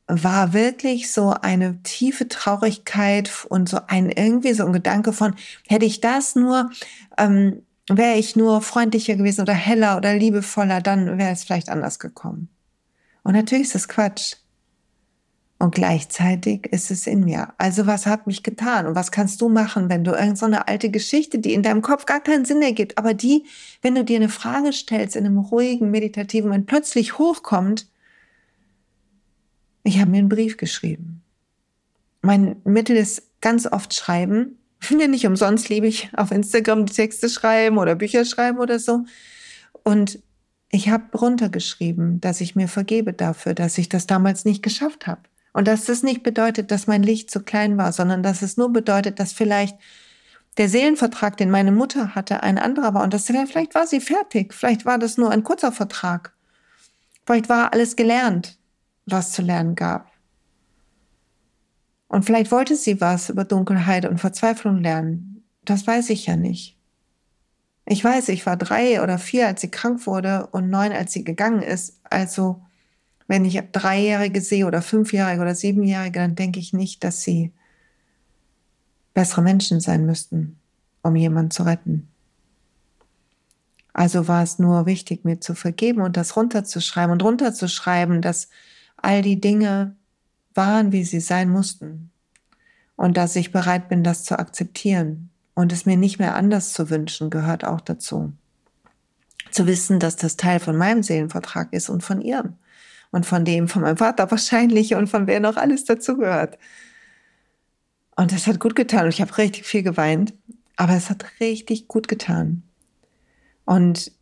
war 0.06 0.52
wirklich 0.52 1.10
so 1.12 1.30
eine 1.30 1.82
tiefe 1.82 2.28
Traurigkeit 2.28 3.30
und 3.48 3.68
so 3.68 3.78
ein 3.86 4.10
irgendwie 4.10 4.52
so 4.52 4.66
ein 4.66 4.72
Gedanke 4.72 5.12
von, 5.12 5.34
hätte 5.66 5.86
ich 5.86 6.00
das 6.00 6.34
nur, 6.34 6.70
ähm, 7.16 7.62
wäre 7.88 8.18
ich 8.18 8.36
nur 8.36 8.60
freundlicher 8.60 9.16
gewesen 9.16 9.42
oder 9.42 9.54
heller 9.54 9.96
oder 9.96 10.14
liebevoller, 10.14 10.80
dann 10.80 11.18
wäre 11.18 11.32
es 11.32 11.44
vielleicht 11.44 11.70
anders 11.70 11.98
gekommen. 11.98 12.48
Und 13.22 13.34
natürlich 13.34 13.64
ist 13.64 13.74
das 13.74 13.88
Quatsch. 13.88 14.36
Und 15.58 15.74
gleichzeitig 15.74 16.66
ist 16.72 16.90
es 16.90 17.06
in 17.06 17.24
mir. 17.24 17.54
Also 17.56 17.86
was 17.86 18.06
hat 18.06 18.26
mich 18.26 18.42
getan? 18.42 18.86
Und 18.86 18.96
was 18.96 19.12
kannst 19.12 19.40
du 19.40 19.48
machen, 19.48 19.88
wenn 19.88 20.04
du 20.04 20.10
irgendeine 20.10 20.56
so 20.56 20.62
alte 20.66 20.90
Geschichte, 20.90 21.38
die 21.38 21.54
in 21.54 21.62
deinem 21.62 21.80
Kopf 21.80 22.04
gar 22.04 22.20
keinen 22.20 22.44
Sinn 22.44 22.60
ergibt, 22.60 22.98
aber 22.98 23.14
die, 23.14 23.46
wenn 23.80 23.94
du 23.94 24.04
dir 24.04 24.16
eine 24.16 24.28
Frage 24.28 24.72
stellst 24.72 25.16
in 25.16 25.24
einem 25.24 25.38
ruhigen, 25.38 25.90
meditativen 25.90 26.50
Moment, 26.50 26.66
plötzlich 26.66 27.18
hochkommt, 27.18 27.86
ich 29.84 30.00
habe 30.00 30.10
mir 30.10 30.18
einen 30.18 30.28
Brief 30.28 30.56
geschrieben. 30.56 31.22
Mein 32.22 32.56
Mittel 32.64 32.96
ist 32.96 33.22
ganz 33.40 33.66
oft 33.66 33.94
schreiben, 33.94 34.58
Ja, 34.90 35.06
nicht 35.06 35.26
umsonst 35.26 35.68
liebe 35.68 35.86
ich 35.86 36.10
auf 36.16 36.30
Instagram 36.30 36.86
Texte 36.86 37.28
schreiben 37.28 37.78
oder 37.78 37.94
Bücher 37.94 38.24
schreiben 38.24 38.58
oder 38.58 38.78
so. 38.78 39.04
Und 39.82 40.18
ich 40.70 40.88
habe 40.88 41.16
runtergeschrieben, 41.16 42.20
dass 42.20 42.40
ich 42.40 42.56
mir 42.56 42.68
vergebe 42.68 43.12
dafür, 43.12 43.54
dass 43.54 43.78
ich 43.78 43.88
das 43.88 44.06
damals 44.06 44.44
nicht 44.44 44.62
geschafft 44.62 45.06
habe. 45.06 45.20
Und 45.52 45.68
dass 45.68 45.84
das 45.84 46.02
nicht 46.02 46.22
bedeutet, 46.22 46.70
dass 46.70 46.88
mein 46.88 47.02
Licht 47.02 47.30
zu 47.30 47.40
klein 47.40 47.78
war, 47.78 47.92
sondern 47.92 48.22
dass 48.22 48.42
es 48.42 48.56
nur 48.56 48.72
bedeutet, 48.72 49.20
dass 49.20 49.32
vielleicht 49.32 49.76
der 50.56 50.68
Seelenvertrag, 50.68 51.36
den 51.36 51.50
meine 51.50 51.70
Mutter 51.70 52.14
hatte, 52.14 52.42
ein 52.42 52.58
anderer 52.58 52.94
war. 52.94 53.04
Und 53.04 53.14
das, 53.14 53.26
vielleicht 53.26 53.74
war 53.74 53.86
sie 53.86 54.00
fertig. 54.00 54.52
Vielleicht 54.52 54.84
war 54.84 54.98
das 54.98 55.16
nur 55.16 55.30
ein 55.30 55.44
kurzer 55.44 55.70
Vertrag. 55.70 56.32
Vielleicht 57.24 57.48
war 57.48 57.72
alles 57.72 57.94
gelernt, 57.96 58.58
was 59.06 59.32
zu 59.32 59.42
lernen 59.42 59.74
gab. 59.74 60.10
Und 62.08 62.24
vielleicht 62.24 62.50
wollte 62.52 62.76
sie 62.76 63.00
was 63.00 63.28
über 63.28 63.44
Dunkelheit 63.44 64.06
und 64.06 64.18
Verzweiflung 64.18 64.78
lernen. 64.78 65.44
Das 65.64 65.86
weiß 65.86 66.10
ich 66.10 66.26
ja 66.26 66.36
nicht. 66.36 66.78
Ich 67.86 68.02
weiß, 68.02 68.28
ich 68.28 68.46
war 68.46 68.56
drei 68.56 69.02
oder 69.02 69.18
vier, 69.18 69.46
als 69.46 69.60
sie 69.60 69.70
krank 69.70 70.06
wurde 70.06 70.46
und 70.46 70.70
neun, 70.70 70.92
als 70.92 71.12
sie 71.12 71.24
gegangen 71.24 71.62
ist. 71.62 72.00
Also, 72.04 72.62
wenn 73.26 73.44
ich 73.44 73.60
Dreijährige 73.72 74.40
sehe 74.40 74.66
oder 74.66 74.80
Fünfjährige 74.80 75.42
oder 75.42 75.54
Siebenjährige, 75.54 76.20
dann 76.20 76.34
denke 76.34 76.60
ich 76.60 76.72
nicht, 76.72 77.04
dass 77.04 77.22
sie 77.22 77.52
bessere 79.12 79.42
Menschen 79.42 79.80
sein 79.80 80.06
müssten, 80.06 80.58
um 81.02 81.14
jemanden 81.16 81.50
zu 81.50 81.64
retten. 81.64 82.08
Also 83.92 84.26
war 84.26 84.42
es 84.42 84.58
nur 84.58 84.86
wichtig, 84.86 85.24
mir 85.24 85.40
zu 85.40 85.54
vergeben 85.54 86.00
und 86.00 86.16
das 86.16 86.36
runterzuschreiben 86.36 87.12
und 87.12 87.22
runterzuschreiben, 87.22 88.22
dass 88.22 88.48
all 88.96 89.22
die 89.22 89.40
Dinge 89.40 89.96
waren, 90.54 90.92
wie 90.92 91.04
sie 91.04 91.20
sein 91.20 91.50
mussten. 91.50 92.10
Und 92.96 93.16
dass 93.16 93.36
ich 93.36 93.52
bereit 93.52 93.88
bin, 93.88 94.04
das 94.04 94.24
zu 94.24 94.38
akzeptieren. 94.38 95.30
Und 95.54 95.72
es 95.72 95.86
mir 95.86 95.96
nicht 95.96 96.18
mehr 96.18 96.34
anders 96.34 96.72
zu 96.72 96.90
wünschen, 96.90 97.30
gehört 97.30 97.64
auch 97.64 97.80
dazu. 97.80 98.32
Zu 99.50 99.66
wissen, 99.66 100.00
dass 100.00 100.16
das 100.16 100.36
Teil 100.36 100.60
von 100.60 100.76
meinem 100.76 101.02
Seelenvertrag 101.02 101.72
ist 101.72 101.88
und 101.88 102.02
von 102.02 102.20
ihrem. 102.20 102.54
Und 103.10 103.26
von 103.26 103.44
dem, 103.44 103.68
von 103.68 103.82
meinem 103.82 103.96
Vater 103.96 104.30
wahrscheinlich 104.30 104.94
und 104.94 105.08
von 105.08 105.26
wer 105.26 105.40
noch 105.40 105.56
alles 105.56 105.84
dazu 105.84 106.16
gehört. 106.16 106.58
Und 108.16 108.32
das 108.32 108.46
hat 108.46 108.60
gut 108.60 108.76
getan. 108.76 109.04
Und 109.04 109.14
ich 109.14 109.20
habe 109.20 109.36
richtig 109.38 109.64
viel 109.64 109.82
geweint. 109.82 110.34
Aber 110.76 110.94
es 110.94 111.10
hat 111.10 111.24
richtig 111.40 111.88
gut 111.88 112.08
getan. 112.08 112.62
Und 113.64 114.12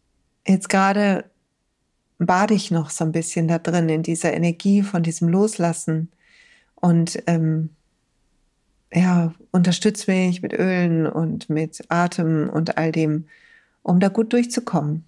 jetzt 0.47 0.69
gerade 0.69 1.31
bade 2.27 2.55
ich 2.55 2.71
noch 2.71 2.91
so 2.91 3.05
ein 3.05 3.13
bisschen 3.13 3.49
da 3.49 3.59
drin, 3.59 3.89
in 3.89 4.03
dieser 4.03 4.33
Energie 4.33 4.83
von 4.83 5.03
diesem 5.03 5.29
Loslassen. 5.29 6.11
Und 6.75 7.23
ähm, 7.27 7.71
ja, 8.93 9.35
unterstützt 9.51 10.09
mich 10.09 10.43
mit 10.43 10.53
Ölen 10.53 11.07
und 11.07 11.49
mit 11.49 11.85
Atem 11.89 12.51
und 12.51 12.77
all 12.77 12.93
dem, 12.93 13.27
um 13.83 14.01
da 14.01 14.09
gut 14.09 14.33
durchzukommen. 14.33 15.05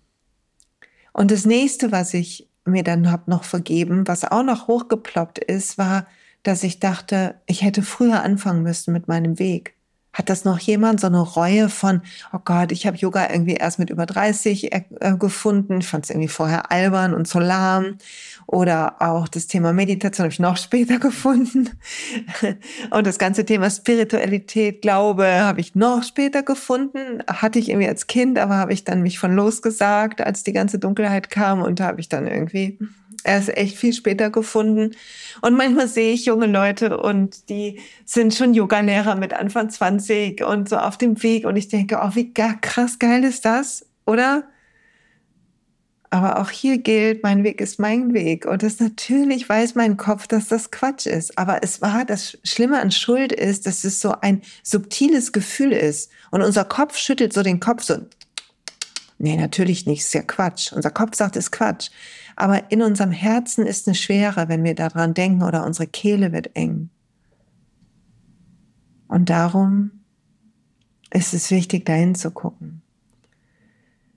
Und 1.12 1.30
das 1.30 1.44
nächste, 1.44 1.92
was 1.92 2.14
ich 2.14 2.48
mir 2.64 2.82
dann 2.82 3.10
hab 3.10 3.28
noch 3.28 3.44
vergeben, 3.44 4.08
was 4.08 4.24
auch 4.24 4.42
noch 4.42 4.66
hochgeploppt 4.68 5.38
ist, 5.38 5.78
war, 5.78 6.06
dass 6.42 6.62
ich 6.62 6.80
dachte, 6.80 7.36
ich 7.46 7.62
hätte 7.62 7.82
früher 7.82 8.22
anfangen 8.22 8.62
müssen 8.62 8.92
mit 8.92 9.08
meinem 9.08 9.38
Weg. 9.38 9.74
Hat 10.14 10.30
das 10.30 10.44
noch 10.44 10.58
jemand 10.58 11.00
so 11.00 11.08
eine 11.08 11.20
Reue 11.20 11.68
von, 11.68 12.00
oh 12.32 12.38
Gott, 12.42 12.72
ich 12.72 12.86
habe 12.86 12.96
Yoga 12.96 13.28
irgendwie 13.30 13.54
erst 13.54 13.78
mit 13.78 13.90
über 13.90 14.06
30 14.06 14.72
äh, 14.72 14.82
gefunden, 15.18 15.80
ich 15.80 15.86
fand 15.86 16.04
es 16.04 16.10
irgendwie 16.10 16.28
vorher 16.28 16.70
albern 16.70 17.12
und 17.12 17.28
so 17.28 17.38
lahm. 17.40 17.98
Oder 18.46 19.02
auch 19.02 19.26
das 19.26 19.46
Thema 19.46 19.72
Meditation 19.72 20.24
habe 20.24 20.32
ich 20.32 20.38
noch 20.38 20.56
später 20.58 20.98
gefunden. 20.98 21.70
Und 22.90 23.06
das 23.06 23.18
ganze 23.18 23.44
Thema 23.44 23.68
Spiritualität, 23.70 24.82
Glaube 24.82 25.26
habe 25.26 25.60
ich 25.60 25.74
noch 25.74 26.02
später 26.02 26.42
gefunden. 26.42 27.22
Hatte 27.26 27.58
ich 27.58 27.68
irgendwie 27.68 27.88
als 27.88 28.06
Kind, 28.06 28.38
aber 28.38 28.56
habe 28.56 28.72
ich 28.72 28.84
dann 28.84 29.02
mich 29.02 29.18
von 29.18 29.34
losgesagt, 29.34 30.20
als 30.20 30.44
die 30.44 30.52
ganze 30.52 30.78
Dunkelheit 30.78 31.28
kam 31.28 31.60
und 31.60 31.80
da 31.80 31.86
habe 31.86 32.00
ich 32.00 32.08
dann 32.08 32.26
irgendwie 32.26 32.78
erst 33.24 33.56
echt 33.56 33.76
viel 33.76 33.92
später 33.92 34.30
gefunden. 34.30 34.94
Und 35.40 35.56
manchmal 35.56 35.88
sehe 35.88 36.12
ich 36.12 36.26
junge 36.26 36.46
Leute 36.46 36.98
und 36.98 37.48
die 37.48 37.80
sind 38.04 38.34
schon 38.34 38.54
Yogalehrer 38.54 39.16
mit 39.16 39.34
Anfang 39.34 39.70
20 39.70 40.44
und 40.44 40.68
so 40.68 40.76
auf 40.76 40.98
dem 40.98 41.22
Weg. 41.22 41.46
Und 41.46 41.56
ich 41.56 41.68
denke, 41.68 42.00
oh, 42.02 42.10
wie 42.14 42.32
krass 42.32 42.98
geil 42.98 43.24
ist 43.24 43.44
das, 43.44 43.86
oder? 44.06 44.44
Aber 46.14 46.38
auch 46.40 46.50
hier 46.50 46.78
gilt, 46.78 47.24
mein 47.24 47.42
Weg 47.42 47.60
ist 47.60 47.80
mein 47.80 48.14
Weg. 48.14 48.46
Und 48.46 48.62
das 48.62 48.78
natürlich 48.78 49.48
weiß 49.48 49.74
mein 49.74 49.96
Kopf, 49.96 50.28
dass 50.28 50.46
das 50.46 50.70
Quatsch 50.70 51.06
ist. 51.06 51.36
Aber 51.36 51.64
es 51.64 51.82
war, 51.82 52.04
das 52.04 52.38
Schlimme 52.44 52.80
an 52.80 52.92
Schuld 52.92 53.32
ist, 53.32 53.66
dass 53.66 53.82
es 53.82 53.98
so 53.98 54.14
ein 54.20 54.42
subtiles 54.62 55.32
Gefühl 55.32 55.72
ist. 55.72 56.12
Und 56.30 56.42
unser 56.42 56.64
Kopf 56.64 56.98
schüttelt 56.98 57.32
so 57.32 57.42
den 57.42 57.58
Kopf 57.58 57.82
so. 57.82 57.96
Nee, 59.18 59.36
natürlich 59.36 59.86
nicht, 59.86 60.02
ist 60.02 60.14
ja 60.14 60.22
Quatsch. 60.22 60.72
Unser 60.72 60.90
Kopf 60.90 61.16
sagt, 61.16 61.34
es 61.34 61.46
ist 61.46 61.50
Quatsch. 61.50 61.90
Aber 62.36 62.70
in 62.70 62.82
unserem 62.82 63.12
Herzen 63.12 63.66
ist 63.66 63.86
eine 63.86 63.94
Schwere, 63.94 64.48
wenn 64.48 64.64
wir 64.64 64.74
daran 64.74 65.14
denken 65.14 65.42
oder 65.42 65.64
unsere 65.64 65.86
Kehle 65.86 66.32
wird 66.32 66.54
eng. 66.54 66.90
Und 69.08 69.30
darum 69.30 69.92
ist 71.10 71.34
es 71.34 71.50
wichtig, 71.50 71.86
dahin 71.86 72.14
zu 72.14 72.30
gucken. 72.30 72.82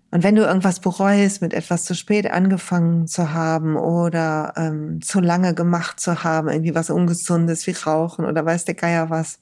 Und 0.09 0.23
wenn 0.23 0.35
du 0.35 0.43
irgendwas 0.43 0.79
bereust, 0.79 1.41
mit 1.41 1.53
etwas 1.53 1.83
zu 1.83 1.93
spät 1.93 2.31
angefangen 2.31 3.07
zu 3.07 3.33
haben 3.33 3.75
oder 3.75 4.53
ähm, 4.55 5.01
zu 5.01 5.19
lange 5.19 5.53
gemacht 5.53 5.99
zu 5.99 6.23
haben, 6.23 6.47
irgendwie 6.47 6.75
was 6.75 6.89
Ungesundes 6.89 7.67
wie 7.67 7.71
Rauchen 7.71 8.25
oder 8.25 8.45
weiß 8.45 8.65
der 8.65 8.75
Geier 8.75 9.09
was, 9.09 9.39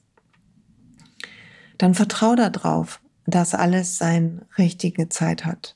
dann 1.78 1.94
vertrau 1.94 2.34
darauf, 2.34 3.00
dass 3.26 3.54
alles 3.54 3.98
seine 3.98 4.46
richtige 4.58 5.08
Zeit 5.08 5.44
hat. 5.44 5.75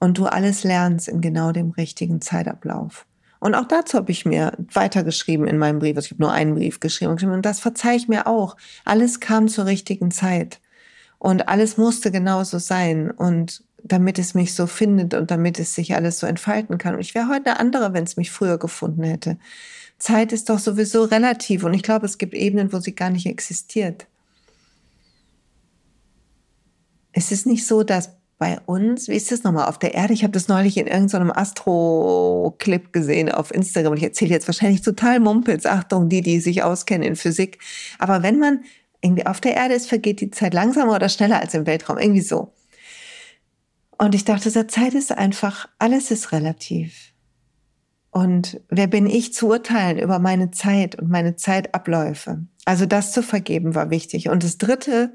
Und 0.00 0.18
du 0.18 0.26
alles 0.26 0.64
lernst 0.64 1.08
in 1.08 1.20
genau 1.20 1.52
dem 1.52 1.70
richtigen 1.70 2.20
Zeitablauf. 2.20 3.06
Und 3.40 3.54
auch 3.54 3.66
dazu 3.66 3.98
habe 3.98 4.10
ich 4.10 4.24
mir 4.24 4.52
weitergeschrieben 4.72 5.46
in 5.46 5.58
meinem 5.58 5.78
Brief. 5.78 5.96
Also 5.96 6.06
ich 6.06 6.12
habe 6.12 6.22
nur 6.22 6.32
einen 6.32 6.54
Brief 6.54 6.80
geschrieben 6.80 7.12
und 7.30 7.46
das 7.46 7.60
verzeih 7.60 7.96
ich 7.96 8.08
mir 8.08 8.26
auch. 8.26 8.56
Alles 8.84 9.20
kam 9.20 9.48
zur 9.48 9.66
richtigen 9.66 10.10
Zeit. 10.10 10.60
Und 11.18 11.48
alles 11.48 11.76
musste 11.76 12.10
genauso 12.10 12.58
sein. 12.58 13.10
Und 13.10 13.62
damit 13.82 14.18
es 14.18 14.34
mich 14.34 14.54
so 14.54 14.66
findet 14.66 15.14
und 15.14 15.30
damit 15.30 15.58
es 15.58 15.74
sich 15.74 15.94
alles 15.94 16.18
so 16.18 16.26
entfalten 16.26 16.78
kann. 16.78 16.94
Und 16.94 17.00
ich 17.00 17.14
wäre 17.14 17.28
heute 17.28 17.50
eine 17.50 17.60
andere, 17.60 17.92
wenn 17.92 18.04
es 18.04 18.16
mich 18.16 18.30
früher 18.30 18.58
gefunden 18.58 19.02
hätte. 19.02 19.38
Zeit 19.98 20.32
ist 20.32 20.48
doch 20.48 20.58
sowieso 20.58 21.04
relativ 21.04 21.64
und 21.64 21.74
ich 21.74 21.82
glaube, 21.82 22.06
es 22.06 22.18
gibt 22.18 22.34
Ebenen, 22.34 22.72
wo 22.72 22.78
sie 22.78 22.94
gar 22.94 23.10
nicht 23.10 23.26
existiert. 23.26 24.06
Es 27.12 27.32
ist 27.32 27.46
nicht 27.46 27.66
so, 27.66 27.82
dass 27.82 28.10
bei 28.38 28.60
uns, 28.66 29.08
wie 29.08 29.16
ist 29.16 29.32
das 29.32 29.42
nochmal, 29.42 29.68
auf 29.68 29.78
der 29.78 29.94
Erde, 29.94 30.12
ich 30.12 30.22
habe 30.22 30.32
das 30.32 30.46
neulich 30.46 30.76
in 30.76 30.86
irgendeinem 30.86 31.32
Astro-Clip 31.32 32.92
gesehen 32.92 33.30
auf 33.30 33.52
Instagram 33.52 33.94
ich 33.94 34.04
erzähle 34.04 34.30
jetzt 34.30 34.46
wahrscheinlich 34.46 34.82
total 34.82 35.18
Mumpels, 35.18 35.66
Achtung, 35.66 36.08
die, 36.08 36.20
die 36.22 36.38
sich 36.38 36.62
auskennen 36.62 37.06
in 37.06 37.16
Physik. 37.16 37.58
Aber 37.98 38.22
wenn 38.22 38.38
man 38.38 38.60
irgendwie 39.00 39.26
auf 39.26 39.40
der 39.40 39.56
Erde 39.56 39.74
ist, 39.74 39.88
vergeht 39.88 40.20
die 40.20 40.30
Zeit 40.30 40.54
langsamer 40.54 40.94
oder 40.94 41.08
schneller 41.08 41.40
als 41.40 41.54
im 41.54 41.66
Weltraum, 41.66 41.98
irgendwie 41.98 42.20
so. 42.20 42.52
Und 43.98 44.14
ich 44.14 44.24
dachte, 44.24 44.50
der 44.52 44.68
Zeit 44.68 44.94
ist 44.94 45.10
einfach, 45.10 45.68
alles 45.78 46.12
ist 46.12 46.30
relativ. 46.30 47.12
Und 48.10 48.60
wer 48.68 48.86
bin 48.86 49.06
ich 49.06 49.34
zu 49.34 49.48
urteilen 49.48 49.98
über 49.98 50.18
meine 50.18 50.50
Zeit 50.52 50.94
und 50.94 51.10
meine 51.10 51.36
Zeitabläufe? 51.36 52.46
Also 52.64 52.86
das 52.86 53.12
zu 53.12 53.22
vergeben 53.22 53.74
war 53.74 53.90
wichtig. 53.90 54.28
Und 54.28 54.44
das 54.44 54.58
Dritte, 54.58 55.12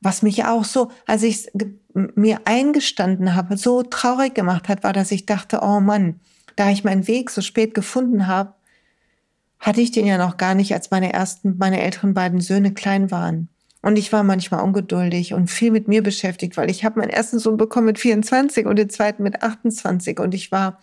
was 0.00 0.22
mich 0.22 0.44
auch 0.44 0.64
so, 0.64 0.90
als 1.06 1.22
ich 1.22 1.48
mir 1.94 2.40
eingestanden 2.44 3.34
habe, 3.34 3.56
so 3.56 3.82
traurig 3.82 4.34
gemacht 4.34 4.68
hat, 4.68 4.84
war, 4.84 4.92
dass 4.92 5.10
ich 5.10 5.26
dachte, 5.26 5.60
oh 5.62 5.80
Mann, 5.80 6.20
da 6.56 6.70
ich 6.70 6.84
meinen 6.84 7.06
Weg 7.08 7.30
so 7.30 7.40
spät 7.40 7.74
gefunden 7.74 8.26
habe, 8.26 8.54
hatte 9.58 9.80
ich 9.80 9.90
den 9.90 10.06
ja 10.06 10.18
noch 10.18 10.36
gar 10.36 10.54
nicht, 10.54 10.72
als 10.72 10.90
meine 10.90 11.12
ersten, 11.12 11.56
meine 11.58 11.80
älteren 11.82 12.14
beiden 12.14 12.40
Söhne 12.40 12.72
klein 12.72 13.10
waren. 13.10 13.48
Und 13.80 13.96
ich 13.96 14.12
war 14.12 14.22
manchmal 14.22 14.62
ungeduldig 14.62 15.34
und 15.34 15.48
viel 15.48 15.70
mit 15.70 15.88
mir 15.88 16.02
beschäftigt, 16.02 16.56
weil 16.56 16.70
ich 16.70 16.84
habe 16.84 17.00
meinen 17.00 17.10
ersten 17.10 17.38
Sohn 17.38 17.56
bekommen 17.56 17.86
mit 17.86 17.98
24 17.98 18.66
und 18.66 18.76
den 18.76 18.90
zweiten 18.90 19.22
mit 19.22 19.42
28 19.42 20.18
und 20.18 20.34
ich 20.34 20.50
war 20.50 20.80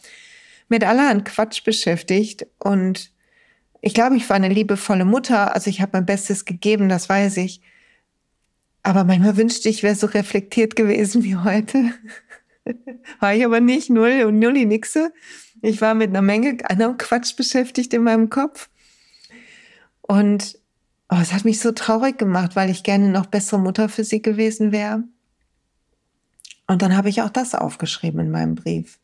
mit 0.70 0.84
allerhand 0.84 1.26
Quatsch 1.26 1.64
beschäftigt 1.64 2.48
und 2.58 3.12
ich 3.82 3.94
glaube, 3.94 4.16
ich 4.16 4.28
war 4.30 4.36
eine 4.36 4.50
liebevolle 4.50 5.06
Mutter, 5.06 5.54
also 5.54 5.70
ich 5.70 5.82
habe 5.82 5.92
mein 5.94 6.06
Bestes 6.06 6.46
gegeben, 6.46 6.90
das 6.90 7.08
weiß 7.08 7.38
ich. 7.38 7.62
Aber 8.86 9.04
manchmal 9.04 9.36
wünschte 9.36 9.68
ich, 9.68 9.82
wäre 9.82 9.96
so 9.96 10.08
reflektiert 10.08 10.75
gewesen 10.75 11.24
wie 11.24 11.36
heute. 11.36 11.92
war 13.20 13.34
ich 13.34 13.44
aber 13.44 13.60
nicht, 13.60 13.89
null 13.89 14.24
und 14.27 14.39
nulli 14.39 14.65
nixe. 14.65 15.12
Ich 15.62 15.82
war 15.82 15.96
mit 15.96 16.10
einer 16.10 16.22
Menge 16.22 16.58
anderem 16.70 16.98
Quatsch 16.98 17.36
beschäftigt 17.36 17.94
in 17.94 18.04
meinem 18.04 18.30
Kopf. 18.30 18.70
Und 20.01 20.60
Oh, 21.08 21.18
es 21.22 21.34
hat 21.34 21.46
mich 21.46 21.60
so 21.60 21.72
traurig 21.72 22.18
gemacht, 22.18 22.56
weil 22.56 22.70
ich 22.72 22.82
gerne 22.82 23.10
noch 23.10 23.27
bessere 23.27 23.60
Mutter 23.60 23.89
für 23.89 24.04
sie 24.04 24.24
gewesen 24.24 24.72
wäre. 24.72 25.04
Und 26.68 26.82
dann 26.82 26.98
habe 26.98 27.10
ich 27.10 27.22
auch 27.22 27.30
das 27.30 27.54
aufgeschrieben 27.54 28.20
in 28.20 28.32
meinem 28.32 28.56
Brief, 28.56 29.00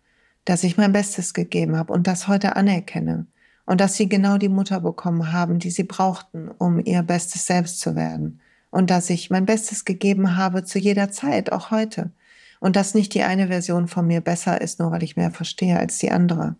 dass 0.45 0.63
ich 0.63 0.77
mein 0.77 0.93
Bestes 0.93 1.35
gegeben 1.35 1.77
habe 1.77 1.93
und 1.93 2.07
das 2.07 2.27
heute 2.27 2.55
anerkenne. 2.55 3.27
Und 3.67 3.79
dass 3.79 3.95
sie 3.95 4.09
genau 4.09 4.37
die 4.37 4.49
Mutter 4.49 4.81
bekommen 4.81 5.31
haben, 5.31 5.59
die 5.59 5.69
sie 5.69 5.83
brauchten, 5.83 6.49
um 6.49 6.83
ihr 6.83 7.03
bestes 7.03 7.45
Selbst 7.45 7.79
zu 7.79 7.95
werden. 7.95 8.41
Und 8.71 8.89
dass 8.89 9.09
ich 9.09 9.29
mein 9.29 9.45
Bestes 9.45 9.85
gegeben 9.85 10.37
habe 10.37 10.63
zu 10.63 10.79
jeder 10.79 11.11
Zeit, 11.11 11.51
auch 11.51 11.69
heute. 11.69 12.11
Und 12.59 12.75
dass 12.75 12.95
nicht 12.95 13.13
die 13.13 13.23
eine 13.23 13.47
Version 13.47 13.87
von 13.87 14.07
mir 14.07 14.21
besser 14.21 14.61
ist, 14.61 14.79
nur 14.79 14.91
weil 14.91 15.03
ich 15.03 15.17
mehr 15.17 15.31
verstehe 15.31 15.77
als 15.77 15.97
die 15.99 16.11
andere, 16.11 16.55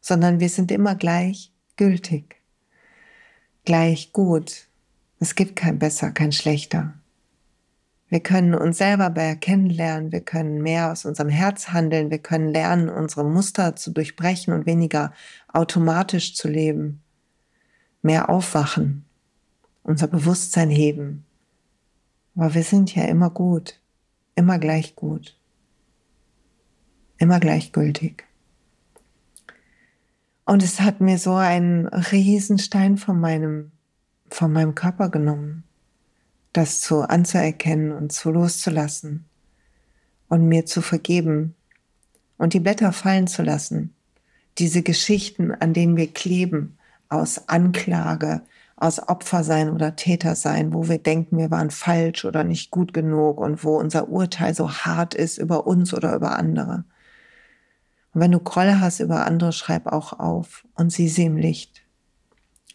sondern 0.00 0.40
wir 0.40 0.48
sind 0.48 0.72
immer 0.72 0.94
gleich 0.94 1.52
gültig, 1.76 2.36
gleich 3.64 4.12
gut. 4.12 4.66
Es 5.20 5.34
gibt 5.34 5.56
kein 5.56 5.78
besser, 5.78 6.10
kein 6.10 6.32
schlechter. 6.32 6.94
Wir 8.08 8.20
können 8.20 8.54
uns 8.54 8.78
selber 8.78 9.10
mehr 9.10 9.34
kennenlernen, 9.34 10.12
wir 10.12 10.20
können 10.20 10.62
mehr 10.62 10.92
aus 10.92 11.04
unserem 11.04 11.28
Herz 11.28 11.70
handeln, 11.70 12.10
wir 12.10 12.20
können 12.20 12.52
lernen, 12.52 12.88
unsere 12.88 13.24
Muster 13.24 13.74
zu 13.74 13.90
durchbrechen 13.90 14.54
und 14.54 14.64
weniger 14.64 15.12
automatisch 15.52 16.36
zu 16.36 16.46
leben, 16.46 17.02
mehr 18.02 18.30
aufwachen, 18.30 19.04
unser 19.82 20.06
Bewusstsein 20.06 20.70
heben. 20.70 21.25
Aber 22.36 22.54
wir 22.54 22.62
sind 22.62 22.94
ja 22.94 23.04
immer 23.04 23.30
gut, 23.30 23.80
immer 24.34 24.58
gleich 24.58 24.94
gut, 24.94 25.36
immer 27.18 27.40
gleichgültig. 27.40 28.24
Und 30.44 30.62
es 30.62 30.80
hat 30.80 31.00
mir 31.00 31.18
so 31.18 31.34
einen 31.34 31.86
Riesenstein 31.88 32.98
von 32.98 33.18
meinem, 33.18 33.72
von 34.30 34.52
meinem 34.52 34.76
Körper 34.76 35.08
genommen 35.08 35.64
das 36.56 36.80
zu 36.80 37.02
anzuerkennen 37.02 37.92
und 37.92 38.12
zu 38.12 38.30
loszulassen 38.30 39.26
und 40.28 40.48
mir 40.48 40.64
zu 40.64 40.80
vergeben 40.80 41.54
und 42.38 42.54
die 42.54 42.60
Blätter 42.60 42.92
fallen 42.92 43.26
zu 43.26 43.42
lassen. 43.42 43.94
Diese 44.56 44.82
Geschichten, 44.82 45.52
an 45.52 45.74
denen 45.74 45.98
wir 45.98 46.12
kleben, 46.12 46.78
aus 47.10 47.48
Anklage, 47.48 48.40
aus 48.76 49.08
Opfersein 49.08 49.70
oder 49.70 49.96
Tätersein, 49.96 50.72
wo 50.72 50.88
wir 50.88 50.98
denken, 50.98 51.38
wir 51.38 51.50
waren 51.50 51.70
falsch 51.70 52.24
oder 52.24 52.44
nicht 52.44 52.70
gut 52.70 52.92
genug 52.92 53.38
und 53.38 53.64
wo 53.64 53.78
unser 53.78 54.08
Urteil 54.08 54.54
so 54.54 54.70
hart 54.70 55.14
ist 55.14 55.38
über 55.38 55.66
uns 55.66 55.94
oder 55.94 56.14
über 56.14 56.38
andere. 56.38 56.84
Und 58.12 58.20
wenn 58.20 58.32
du 58.32 58.40
Grolle 58.40 58.80
hast 58.80 59.00
über 59.00 59.26
andere, 59.26 59.52
schreib 59.52 59.86
auch 59.86 60.12
auf 60.18 60.66
und 60.74 60.92
sieh 60.92 61.08
sie 61.08 61.24
im 61.24 61.36
Licht. 61.36 61.82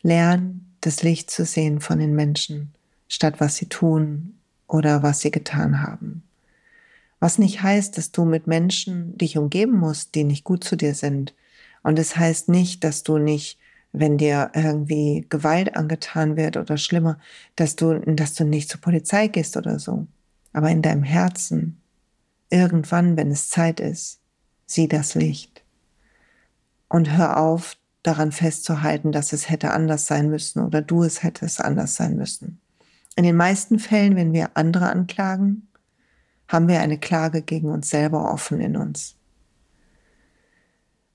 Lern, 0.02 0.66
das 0.82 1.04
Licht 1.04 1.30
zu 1.30 1.46
sehen 1.46 1.80
von 1.80 2.00
den 2.00 2.16
Menschen 2.16 2.74
statt 3.12 3.36
was 3.40 3.58
sie 3.58 3.66
tun 3.66 4.36
oder 4.68 5.04
was 5.04 5.20
sie 5.20 5.32
getan 5.32 5.84
haben. 5.84 6.24
Was 7.20 7.38
nicht 7.38 7.62
heißt, 7.62 7.98
dass 7.98 8.14
du 8.14 8.24
mit 8.24 8.48
Menschen 8.48 9.18
dich 9.18 9.38
umgeben 9.38 9.78
musst, 9.78 10.16
die 10.16 10.24
nicht 10.24 10.46
gut 10.46 10.64
zu 10.64 10.78
dir 10.78 10.96
sind. 10.96 11.36
Und 11.84 12.00
es 12.00 12.10
das 12.10 12.18
heißt 12.18 12.50
nicht, 12.50 12.86
dass 12.86 13.04
du 13.04 13.18
nicht, 13.18 13.60
wenn 13.94 14.18
dir 14.18 14.52
irgendwie 14.54 15.26
Gewalt 15.30 15.76
angetan 15.76 16.38
wird 16.38 16.58
oder 16.58 16.78
schlimmer, 16.78 17.20
dass 17.56 17.76
du, 17.76 18.00
dass 18.00 18.34
du 18.34 18.46
nicht 18.46 18.70
zur 18.70 18.82
Polizei 18.82 19.28
gehst 19.28 19.58
oder 19.58 19.80
so. 19.80 20.08
Aber 20.54 20.70
in 20.70 20.82
deinem 20.82 21.04
Herzen, 21.04 21.82
irgendwann, 22.50 23.18
wenn 23.18 23.32
es 23.32 23.50
Zeit 23.50 23.80
ist, 23.80 24.20
sieh 24.66 24.88
das 24.88 25.16
Licht. 25.16 25.64
Und 26.88 27.18
hör 27.18 27.38
auf, 27.38 27.78
daran 28.04 28.32
festzuhalten, 28.32 29.12
dass 29.12 29.34
es 29.34 29.50
hätte 29.50 29.72
anders 29.72 30.08
sein 30.08 30.30
müssen 30.30 30.62
oder 30.62 30.82
du 30.82 31.04
es 31.04 31.24
hättest 31.24 31.62
anders 31.62 31.96
sein 31.96 32.16
müssen. 32.16 32.60
In 33.16 33.24
den 33.24 33.36
meisten 33.36 33.78
Fällen, 33.78 34.16
wenn 34.16 34.34
wir 34.34 34.52
andere 34.56 34.90
anklagen, 34.90 35.68
haben 36.48 36.68
wir 36.68 36.80
eine 36.80 36.98
Klage 36.98 37.42
gegen 37.42 37.70
uns 37.70 37.90
selber 37.90 38.32
offen 38.32 38.60
in 38.60 38.76
uns. 38.76 39.16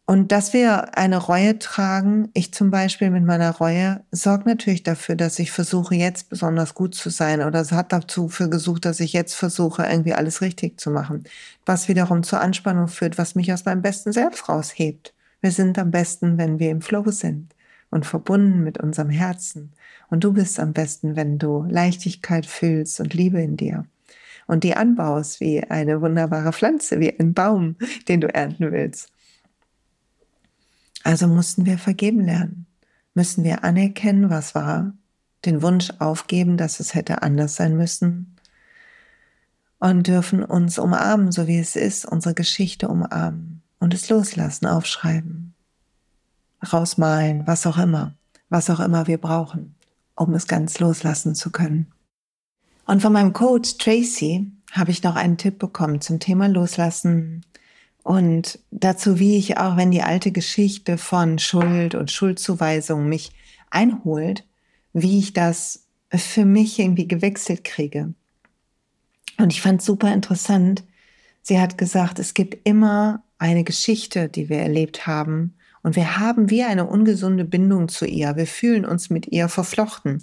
Und 0.09 0.31
dass 0.31 0.53
wir 0.53 0.97
eine 0.97 1.17
Reue 1.17 1.59
tragen, 1.59 2.31
ich 2.33 2.55
zum 2.55 2.71
Beispiel 2.71 3.11
mit 3.11 3.25
meiner 3.25 3.51
Reue, 3.51 4.05
sorgt 4.13 4.47
natürlich 4.47 4.85
dafür, 4.85 5.17
dass 5.17 5.41
ich 5.41 5.51
versuche, 5.51 5.97
jetzt 5.97 6.31
besonders 6.31 6.75
gut 6.75 6.95
zu 6.95 7.11
sein 7.11 7.43
oder 7.43 7.61
es 7.61 7.73
hat 7.73 7.93
dazu 7.93 8.29
für 8.29 8.49
gesucht, 8.49 8.85
dass 8.85 9.01
ich 9.01 9.13
jetzt 9.13 9.35
versuche, 9.35 9.85
irgendwie 9.85 10.15
alles 10.15 10.43
richtig 10.43 10.79
zu 10.79 10.93
machen. 10.93 11.25
Was 11.65 11.89
wiederum 11.89 12.23
zur 12.23 12.41
Anspannung 12.41 12.87
führt, 12.87 13.19
was 13.19 13.35
mich 13.35 13.53
aus 13.53 13.65
meinem 13.65 13.83
besten 13.83 14.13
Selbst 14.13 14.49
raushebt. 14.49 15.13
Wir 15.41 15.51
sind 15.51 15.77
am 15.77 15.91
besten, 15.91 16.39
wenn 16.39 16.61
wir 16.61 16.71
im 16.71 16.83
Flow 16.83 17.11
sind 17.11 17.53
und 17.91 18.07
verbunden 18.07 18.63
mit 18.63 18.79
unserem 18.79 19.11
Herzen. 19.11 19.73
Und 20.09 20.23
du 20.23 20.33
bist 20.33 20.61
am 20.61 20.73
besten, 20.73 21.17
wenn 21.17 21.39
du 21.39 21.65
Leichtigkeit 21.69 22.47
fühlst 22.47 23.01
und 23.01 23.13
Liebe 23.13 23.43
in 23.43 23.57
dir. 23.57 23.87
Und 24.47 24.63
die 24.63 24.77
anbaust 24.77 25.41
wie 25.41 25.65
eine 25.65 26.01
wunderbare 26.01 26.53
Pflanze, 26.53 27.01
wie 27.01 27.19
ein 27.19 27.35
Baum, 27.35 27.75
den 28.07 28.21
du 28.21 28.33
ernten 28.33 28.71
willst. 28.71 29.11
Also 31.07 31.29
mussten 31.29 31.67
wir 31.67 31.79
vergeben 31.79 32.25
lernen. 32.25 32.67
Müssen 33.15 33.45
wir 33.45 33.63
anerkennen, 33.63 34.29
was 34.29 34.57
war, 34.57 34.93
den 35.45 35.63
Wunsch 35.63 35.93
aufgeben, 36.01 36.57
dass 36.57 36.81
es 36.81 36.97
hätte 36.97 37.23
anders 37.23 37.55
sein 37.55 37.77
müssen 37.77 38.35
und 39.79 40.09
dürfen 40.09 40.43
uns 40.43 40.81
umarmen, 40.81 41.31
so 41.31 41.47
wie 41.47 41.61
es 41.61 41.77
ist, 41.77 42.07
unsere 42.07 42.35
Geschichte 42.35 42.89
umarmen 42.89 43.63
und 43.79 43.95
es 43.95 44.09
loslassen, 44.09 44.67
aufschreiben 44.67 45.55
rausmalen, 46.73 47.47
was 47.47 47.69
auch 47.69 47.79
immer, 47.79 48.15
was 48.49 48.69
auch 48.69 48.81
immer 48.81 49.07
wir 49.07 49.19
brauchen, 49.19 49.77
um 50.17 50.35
es 50.35 50.49
ganz 50.49 50.81
loslassen 50.81 51.37
zu 51.37 51.53
können. 51.53 51.87
Und 52.85 53.01
von 53.01 53.13
meinem 53.13 53.33
Coach 53.33 53.79
Tracy 53.79 54.51
habe 54.73 54.91
ich 54.91 55.05
noch 55.05 55.15
einen 55.15 55.39
Tipp 55.39 55.61
bekommen 55.61 56.01
zum 56.01 56.19
Thema 56.19 56.49
Loslassen 56.49 57.45
und 58.07 58.61
dazu, 58.71 59.19
wie 59.19 59.37
ich 59.37 59.59
auch, 59.59 59.77
wenn 59.77 59.91
die 59.91 60.03
alte 60.03 60.31
Geschichte 60.31 60.97
von 60.97 61.41
Schuld 61.41 61.97
und 61.97 62.13
Schuldzuweisung 62.13 63.09
mich 63.09 63.33
einholt, 63.69 64.45
wie 64.93 65.19
ich 65.19 65.33
das 65.33 65.89
für 66.15 66.45
mich 66.45 66.79
irgendwie 66.79 67.09
gewechselt 67.09 67.65
kriege. 67.65 68.15
Und 69.39 69.53
ich 69.53 69.61
fand 69.61 69.83
super 69.83 70.15
interessant. 70.15 70.85
Sie 71.43 71.59
hat 71.59 71.79
gesagt, 71.79 72.21
es 72.21 72.33
gibt 72.35 72.65
immer 72.65 73.25
eine 73.39 73.65
Geschichte, 73.65 74.29
die 74.29 74.49
wir 74.49 74.59
erlebt 74.59 75.09
haben, 75.09 75.55
und 75.83 75.97
wir 75.97 76.19
haben 76.19 76.49
wie 76.49 76.63
eine 76.63 76.87
ungesunde 76.87 77.45
Bindung 77.45 77.89
zu 77.89 78.07
ihr. 78.07 78.37
Wir 78.37 78.47
fühlen 78.47 78.85
uns 78.85 79.11
mit 79.11 79.27
ihr 79.29 79.49
verflochten. 79.49 80.23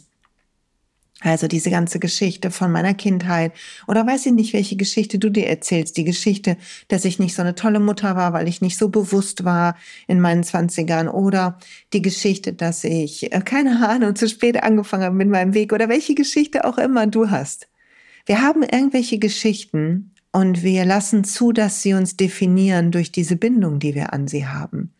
Also 1.19 1.47
diese 1.47 1.69
ganze 1.69 1.99
Geschichte 1.99 2.51
von 2.51 2.71
meiner 2.71 2.93
Kindheit 2.93 3.53
oder 3.87 4.05
weiß 4.05 4.25
ich 4.25 4.33
nicht, 4.33 4.53
welche 4.53 4.75
Geschichte 4.75 5.19
du 5.19 5.29
dir 5.29 5.47
erzählst. 5.47 5.95
Die 5.95 6.03
Geschichte, 6.03 6.57
dass 6.89 7.05
ich 7.05 7.17
nicht 7.17 7.35
so 7.35 7.41
eine 7.41 7.55
tolle 7.55 7.79
Mutter 7.79 8.15
war, 8.15 8.33
weil 8.33 8.47
ich 8.47 8.61
nicht 8.61 8.77
so 8.77 8.89
bewusst 8.89 9.45
war 9.45 9.77
in 10.07 10.19
meinen 10.19 10.43
Zwanzigern 10.43 11.07
oder 11.07 11.59
die 11.93 12.01
Geschichte, 12.01 12.51
dass 12.53 12.83
ich, 12.83 13.31
äh, 13.31 13.41
keine 13.41 13.87
Ahnung, 13.87 14.15
zu 14.15 14.27
spät 14.27 14.61
angefangen 14.63 15.03
habe 15.03 15.15
mit 15.15 15.29
meinem 15.29 15.53
Weg 15.53 15.71
oder 15.71 15.87
welche 15.87 16.15
Geschichte 16.15 16.65
auch 16.65 16.77
immer 16.77 17.07
du 17.07 17.29
hast. 17.29 17.69
Wir 18.25 18.41
haben 18.41 18.63
irgendwelche 18.63 19.19
Geschichten 19.19 20.11
und 20.31 20.63
wir 20.63 20.83
lassen 20.83 21.23
zu, 21.23 21.51
dass 21.51 21.81
sie 21.83 21.93
uns 21.93 22.17
definieren 22.17 22.91
durch 22.91 23.11
diese 23.11 23.35
Bindung, 23.35 23.79
die 23.79 23.95
wir 23.95 24.13
an 24.13 24.27
sie 24.27 24.47
haben. 24.47 24.93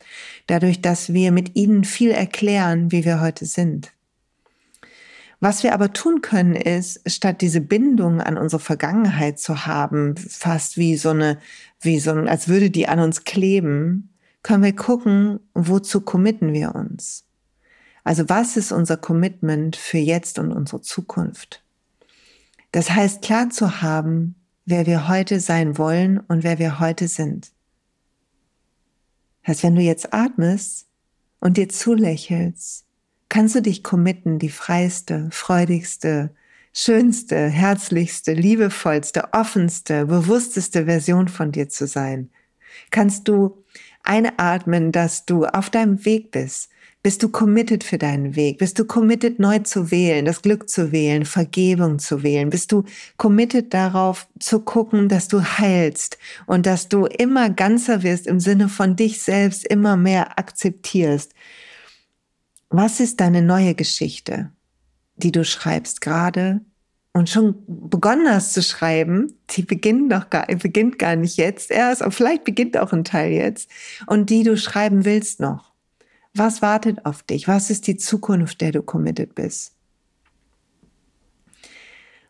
Dadurch, 0.48 0.82
dass 0.82 1.12
wir 1.12 1.32
mit 1.32 1.56
ihnen 1.56 1.84
viel 1.84 2.12
erklären, 2.12 2.92
wie 2.92 3.04
wir 3.04 3.20
heute 3.20 3.46
sind. 3.46 3.92
Was 5.44 5.62
wir 5.62 5.74
aber 5.74 5.92
tun 5.92 6.22
können, 6.22 6.56
ist, 6.56 7.02
statt 7.06 7.42
diese 7.42 7.60
Bindung 7.60 8.22
an 8.22 8.38
unsere 8.38 8.62
Vergangenheit 8.62 9.40
zu 9.40 9.66
haben, 9.66 10.16
fast 10.16 10.78
wie 10.78 10.96
so 10.96 11.10
eine, 11.10 11.38
wie 11.82 12.00
so, 12.00 12.14
als 12.14 12.48
würde 12.48 12.70
die 12.70 12.88
an 12.88 13.02
uns 13.02 13.26
kleben, 13.26 14.14
können 14.42 14.64
wir 14.64 14.74
gucken, 14.74 15.42
wozu 15.54 16.00
committen 16.00 16.54
wir 16.54 16.74
uns? 16.76 17.26
Also 18.06 18.30
was 18.30 18.56
ist 18.56 18.72
unser 18.72 18.96
Commitment 18.96 19.76
für 19.76 19.98
jetzt 19.98 20.40
und 20.40 20.54
unsere 20.54 20.80
Zukunft? 20.80 21.62
Das 22.72 22.92
heißt, 22.92 23.22
klar 23.22 23.50
zu 23.50 23.82
haben, 23.82 24.36
wer 24.64 24.86
wir 24.86 25.10
heute 25.10 25.42
sein 25.42 25.78
wollen 25.78 26.22
und 26.22 26.46
wer 26.46 26.58
wir 26.58 26.80
heute 26.80 27.10
sind. 27.10 27.52
Heißt, 29.46 29.62
wenn 29.64 29.76
du 29.76 29.82
jetzt 29.82 30.14
atmest 30.14 30.88
und 31.42 31.58
dir 31.58 31.68
zulächelst, 31.68 32.86
kannst 33.34 33.56
du 33.56 33.64
dich 33.64 33.82
committen, 33.82 34.38
die 34.38 34.52
freiste, 34.52 35.28
freudigste, 35.32 36.36
schönste, 36.72 37.48
herzlichste, 37.50 38.32
liebevollste, 38.32 39.34
offenste, 39.34 40.06
bewussteste 40.06 40.86
Version 40.86 41.28
von 41.28 41.52
dir 41.52 41.68
zu 41.68 41.88
sein. 41.88 42.30
Kannst 42.92 43.28
du 43.28 43.64
einatmen, 44.04 44.92
dass 44.92 45.26
du 45.26 45.46
auf 45.46 45.72
deinem 45.72 46.06
Weg 46.06 46.30
bist, 46.30 46.70
bist 47.02 47.24
du 47.24 47.30
committed 47.30 47.84
für 47.84 47.98
deinen 47.98 48.36
Weg? 48.36 48.60
Bist 48.60 48.78
du 48.78 48.86
committed, 48.86 49.40
neu 49.40 49.58
zu 49.60 49.90
wählen, 49.90 50.26
das 50.26 50.44
Glück 50.44 50.70
zu 50.70 50.92
wählen, 50.92 51.26
Vergebung 51.26 51.98
zu 51.98 52.22
wählen? 52.22 52.52
Bist 52.52 52.72
du 52.72 52.84
committed 53.18 53.74
darauf 53.74 54.28
zu 54.40 54.60
gucken, 54.60 55.10
dass 55.10 55.28
du 55.28 55.42
heilst 55.42 56.20
und 56.46 56.68
dass 56.68 56.88
du 56.88 57.08
immer 57.08 57.50
ganzer 57.50 58.04
wirst 58.04 58.28
im 58.28 58.40
Sinne 58.40 58.70
von 58.70 58.96
dich 58.96 59.24
selbst 59.24 59.66
immer 59.66 59.98
mehr 59.98 60.38
akzeptierst? 60.38 61.34
Was 62.76 63.00
ist 63.00 63.20
deine 63.20 63.44
neue 63.44 63.76
Geschichte, 63.76 64.50
die 65.16 65.32
du 65.32 65.46
schreibst 65.46 66.02
gerade 66.02 66.62
und 67.14 67.30
schon 67.30 67.64
begonnen 67.68 68.28
hast 68.28 68.52
zu 68.54 68.64
schreiben, 68.64 69.38
die 69.52 69.62
beginnt 69.62 70.10
noch 70.10 70.32
gar, 70.32 70.48
beginnt 70.48 70.98
gar 70.98 71.16
nicht 71.16 71.38
jetzt 71.38 71.70
erst, 71.70 72.02
aber 72.02 72.10
vielleicht 72.10 72.46
beginnt 72.46 72.76
auch 72.80 72.92
ein 72.92 73.04
Teil 73.04 73.32
jetzt 73.32 73.70
und 74.08 74.32
die 74.32 74.42
du 74.42 74.58
schreiben 74.58 75.06
willst 75.06 75.40
noch. 75.40 75.72
Was 76.34 76.64
wartet 76.64 77.06
auf 77.06 77.22
dich? 77.22 77.48
Was 77.48 77.70
ist 77.70 77.86
die 77.86 77.96
Zukunft, 77.96 78.60
der 78.60 78.72
du 78.72 78.82
committed 78.82 79.36
bist? 79.36 79.74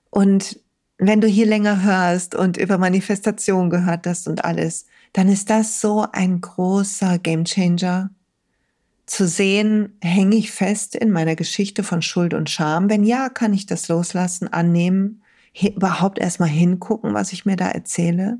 Und 0.10 0.60
wenn 0.98 1.22
du 1.22 1.28
hier 1.30 1.46
länger 1.46 1.84
hörst 1.84 2.36
und 2.36 2.58
über 2.58 2.78
Manifestation 2.78 3.70
gehört 3.70 4.06
hast 4.08 4.28
und 4.28 4.44
alles, 4.44 4.88
dann 5.14 5.30
ist 5.30 5.50
das 5.50 5.80
so 5.80 6.06
ein 6.12 6.42
großer 6.42 7.18
Gamechanger. 7.18 8.10
Zu 9.06 9.28
sehen, 9.28 9.98
hänge 10.02 10.36
ich 10.36 10.52
fest 10.52 10.96
in 10.96 11.12
meiner 11.12 11.36
Geschichte 11.36 11.84
von 11.84 12.02
Schuld 12.02 12.34
und 12.34 12.50
Scham? 12.50 12.90
Wenn 12.90 13.04
ja, 13.04 13.30
kann 13.30 13.54
ich 13.54 13.66
das 13.66 13.88
loslassen, 13.88 14.48
annehmen, 14.48 15.22
überhaupt 15.62 16.20
erstmal 16.20 16.50
hingucken, 16.50 17.14
was 17.14 17.34
ich 17.34 17.46
mir 17.46 17.56
da 17.56 17.70
erzähle? 17.70 18.40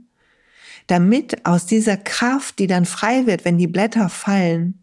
Damit 0.88 1.46
aus 1.46 1.66
dieser 1.66 1.98
Kraft, 1.98 2.60
die 2.60 2.68
dann 2.68 2.86
frei 2.86 3.26
wird, 3.26 3.46
wenn 3.46 3.58
die 3.58 3.68
Blätter 3.68 4.10
fallen, 4.10 4.80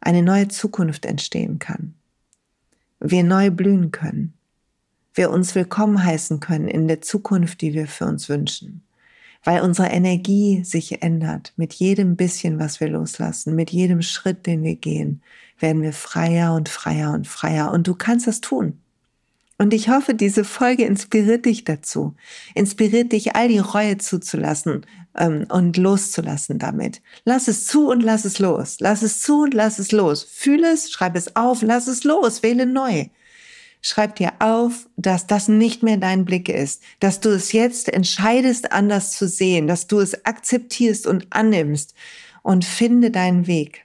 eine 0.00 0.22
neue 0.22 0.48
Zukunft 0.48 1.06
entstehen 1.06 1.58
kann. 1.58 1.94
Wir 3.00 3.22
neu 3.22 3.50
blühen 3.50 3.90
können 3.90 4.34
wir 5.14 5.30
uns 5.30 5.54
willkommen 5.54 6.02
heißen 6.02 6.40
können 6.40 6.68
in 6.68 6.88
der 6.88 7.02
Zukunft, 7.02 7.60
die 7.60 7.74
wir 7.74 7.86
für 7.86 8.06
uns 8.06 8.28
wünschen. 8.28 8.82
Weil 9.44 9.62
unsere 9.62 9.88
Energie 9.88 10.62
sich 10.64 11.02
ändert 11.02 11.52
mit 11.56 11.72
jedem 11.74 12.16
bisschen, 12.16 12.58
was 12.58 12.80
wir 12.80 12.88
loslassen, 12.88 13.54
mit 13.54 13.70
jedem 13.70 14.02
Schritt, 14.02 14.46
den 14.46 14.62
wir 14.62 14.76
gehen, 14.76 15.22
werden 15.58 15.82
wir 15.82 15.92
freier 15.92 16.54
und 16.54 16.68
freier 16.68 17.12
und 17.12 17.26
freier. 17.26 17.72
Und 17.72 17.86
du 17.86 17.94
kannst 17.94 18.26
das 18.26 18.40
tun. 18.40 18.78
Und 19.58 19.72
ich 19.72 19.88
hoffe, 19.88 20.14
diese 20.14 20.42
Folge 20.42 20.84
inspiriert 20.84 21.46
dich 21.46 21.62
dazu, 21.62 22.16
inspiriert 22.54 23.12
dich, 23.12 23.36
all 23.36 23.46
die 23.46 23.60
Reue 23.60 23.96
zuzulassen 23.98 24.84
ähm, 25.16 25.46
und 25.50 25.76
loszulassen 25.76 26.58
damit. 26.58 27.00
Lass 27.24 27.46
es 27.46 27.66
zu 27.66 27.88
und 27.88 28.02
lass 28.02 28.24
es 28.24 28.40
los. 28.40 28.78
Lass 28.80 29.02
es 29.02 29.20
zu 29.20 29.42
und 29.42 29.54
lass 29.54 29.78
es 29.78 29.92
los. 29.92 30.24
Fühle 30.24 30.72
es, 30.72 30.90
schreib 30.90 31.14
es 31.14 31.36
auf, 31.36 31.62
lass 31.62 31.86
es 31.86 32.02
los, 32.02 32.42
wähle 32.42 32.66
neu. 32.66 33.06
Schreib 33.84 34.14
dir 34.14 34.32
auf, 34.38 34.88
dass 34.96 35.26
das 35.26 35.48
nicht 35.48 35.82
mehr 35.82 35.96
dein 35.96 36.24
Blick 36.24 36.48
ist, 36.48 36.82
dass 37.00 37.18
du 37.18 37.30
es 37.30 37.50
jetzt 37.50 37.92
entscheidest, 37.92 38.70
anders 38.70 39.10
zu 39.10 39.26
sehen, 39.26 39.66
dass 39.66 39.88
du 39.88 39.98
es 39.98 40.24
akzeptierst 40.24 41.04
und 41.04 41.26
annimmst 41.30 41.94
und 42.42 42.64
finde 42.64 43.10
deinen 43.10 43.48
Weg. 43.48 43.84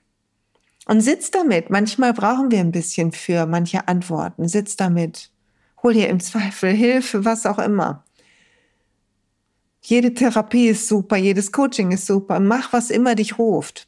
Und 0.85 1.01
sitz 1.01 1.31
damit. 1.31 1.71
Manchmal 1.71 2.13
brauchen 2.13 2.51
wir 2.51 2.59
ein 2.59 2.71
bisschen 2.71 3.11
für 3.11 3.47
manche 3.47 3.87
Antworten. 3.87 4.47
Sitz 4.47 4.75
damit. 4.77 5.31
Hol 5.81 5.93
dir 5.93 6.09
im 6.09 6.19
Zweifel 6.19 6.71
Hilfe, 6.71 7.25
was 7.25 7.47
auch 7.47 7.59
immer. 7.59 8.05
Jede 9.81 10.13
Therapie 10.13 10.67
ist 10.67 10.87
super, 10.87 11.17
jedes 11.17 11.51
Coaching 11.51 11.91
ist 11.91 12.05
super. 12.05 12.39
Mach, 12.39 12.71
was 12.71 12.91
immer 12.91 13.15
dich 13.15 13.39
ruft. 13.39 13.87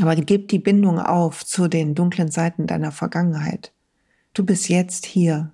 Aber 0.00 0.16
gib 0.16 0.48
die 0.48 0.58
Bindung 0.58 0.98
auf 0.98 1.46
zu 1.46 1.68
den 1.68 1.94
dunklen 1.94 2.30
Seiten 2.30 2.66
deiner 2.66 2.92
Vergangenheit. 2.92 3.72
Du 4.38 4.44
bist 4.44 4.68
jetzt 4.68 5.04
hier 5.04 5.50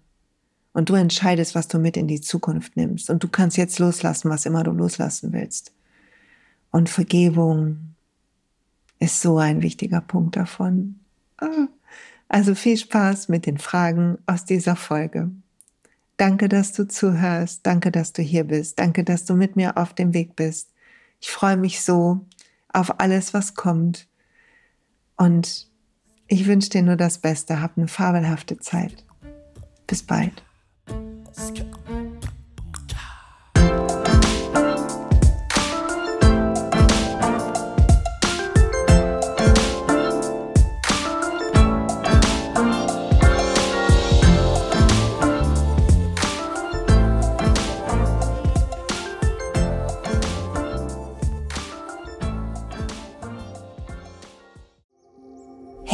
und 0.74 0.90
du 0.90 0.94
entscheidest, 0.94 1.54
was 1.54 1.68
du 1.68 1.78
mit 1.78 1.96
in 1.96 2.06
die 2.06 2.20
Zukunft 2.20 2.76
nimmst. 2.76 3.08
Und 3.08 3.24
du 3.24 3.28
kannst 3.28 3.56
jetzt 3.56 3.78
loslassen, 3.78 4.28
was 4.28 4.44
immer 4.44 4.62
du 4.62 4.72
loslassen 4.72 5.32
willst. 5.32 5.72
Und 6.70 6.90
Vergebung 6.90 7.94
ist 8.98 9.22
so 9.22 9.38
ein 9.38 9.62
wichtiger 9.62 10.02
Punkt 10.02 10.36
davon. 10.36 11.00
Ah, 11.38 11.68
also 12.28 12.54
viel 12.54 12.76
Spaß 12.76 13.30
mit 13.30 13.46
den 13.46 13.56
Fragen 13.56 14.18
aus 14.26 14.44
dieser 14.44 14.76
Folge. 14.76 15.30
Danke, 16.18 16.50
dass 16.50 16.74
du 16.74 16.86
zuhörst. 16.86 17.60
Danke, 17.64 17.90
dass 17.90 18.12
du 18.12 18.20
hier 18.20 18.44
bist. 18.44 18.78
Danke, 18.78 19.02
dass 19.02 19.24
du 19.24 19.32
mit 19.32 19.56
mir 19.56 19.78
auf 19.78 19.94
dem 19.94 20.12
Weg 20.12 20.36
bist. 20.36 20.74
Ich 21.22 21.30
freue 21.30 21.56
mich 21.56 21.80
so 21.80 22.26
auf 22.68 23.00
alles, 23.00 23.32
was 23.32 23.54
kommt. 23.54 24.08
Und 25.16 25.70
ich 26.34 26.46
wünsche 26.46 26.68
dir 26.68 26.82
nur 26.82 26.96
das 26.96 27.18
Beste, 27.18 27.60
hab 27.60 27.78
eine 27.78 27.86
fabelhafte 27.86 28.58
Zeit. 28.58 29.04
Bis 29.86 30.02
bald. 30.02 30.42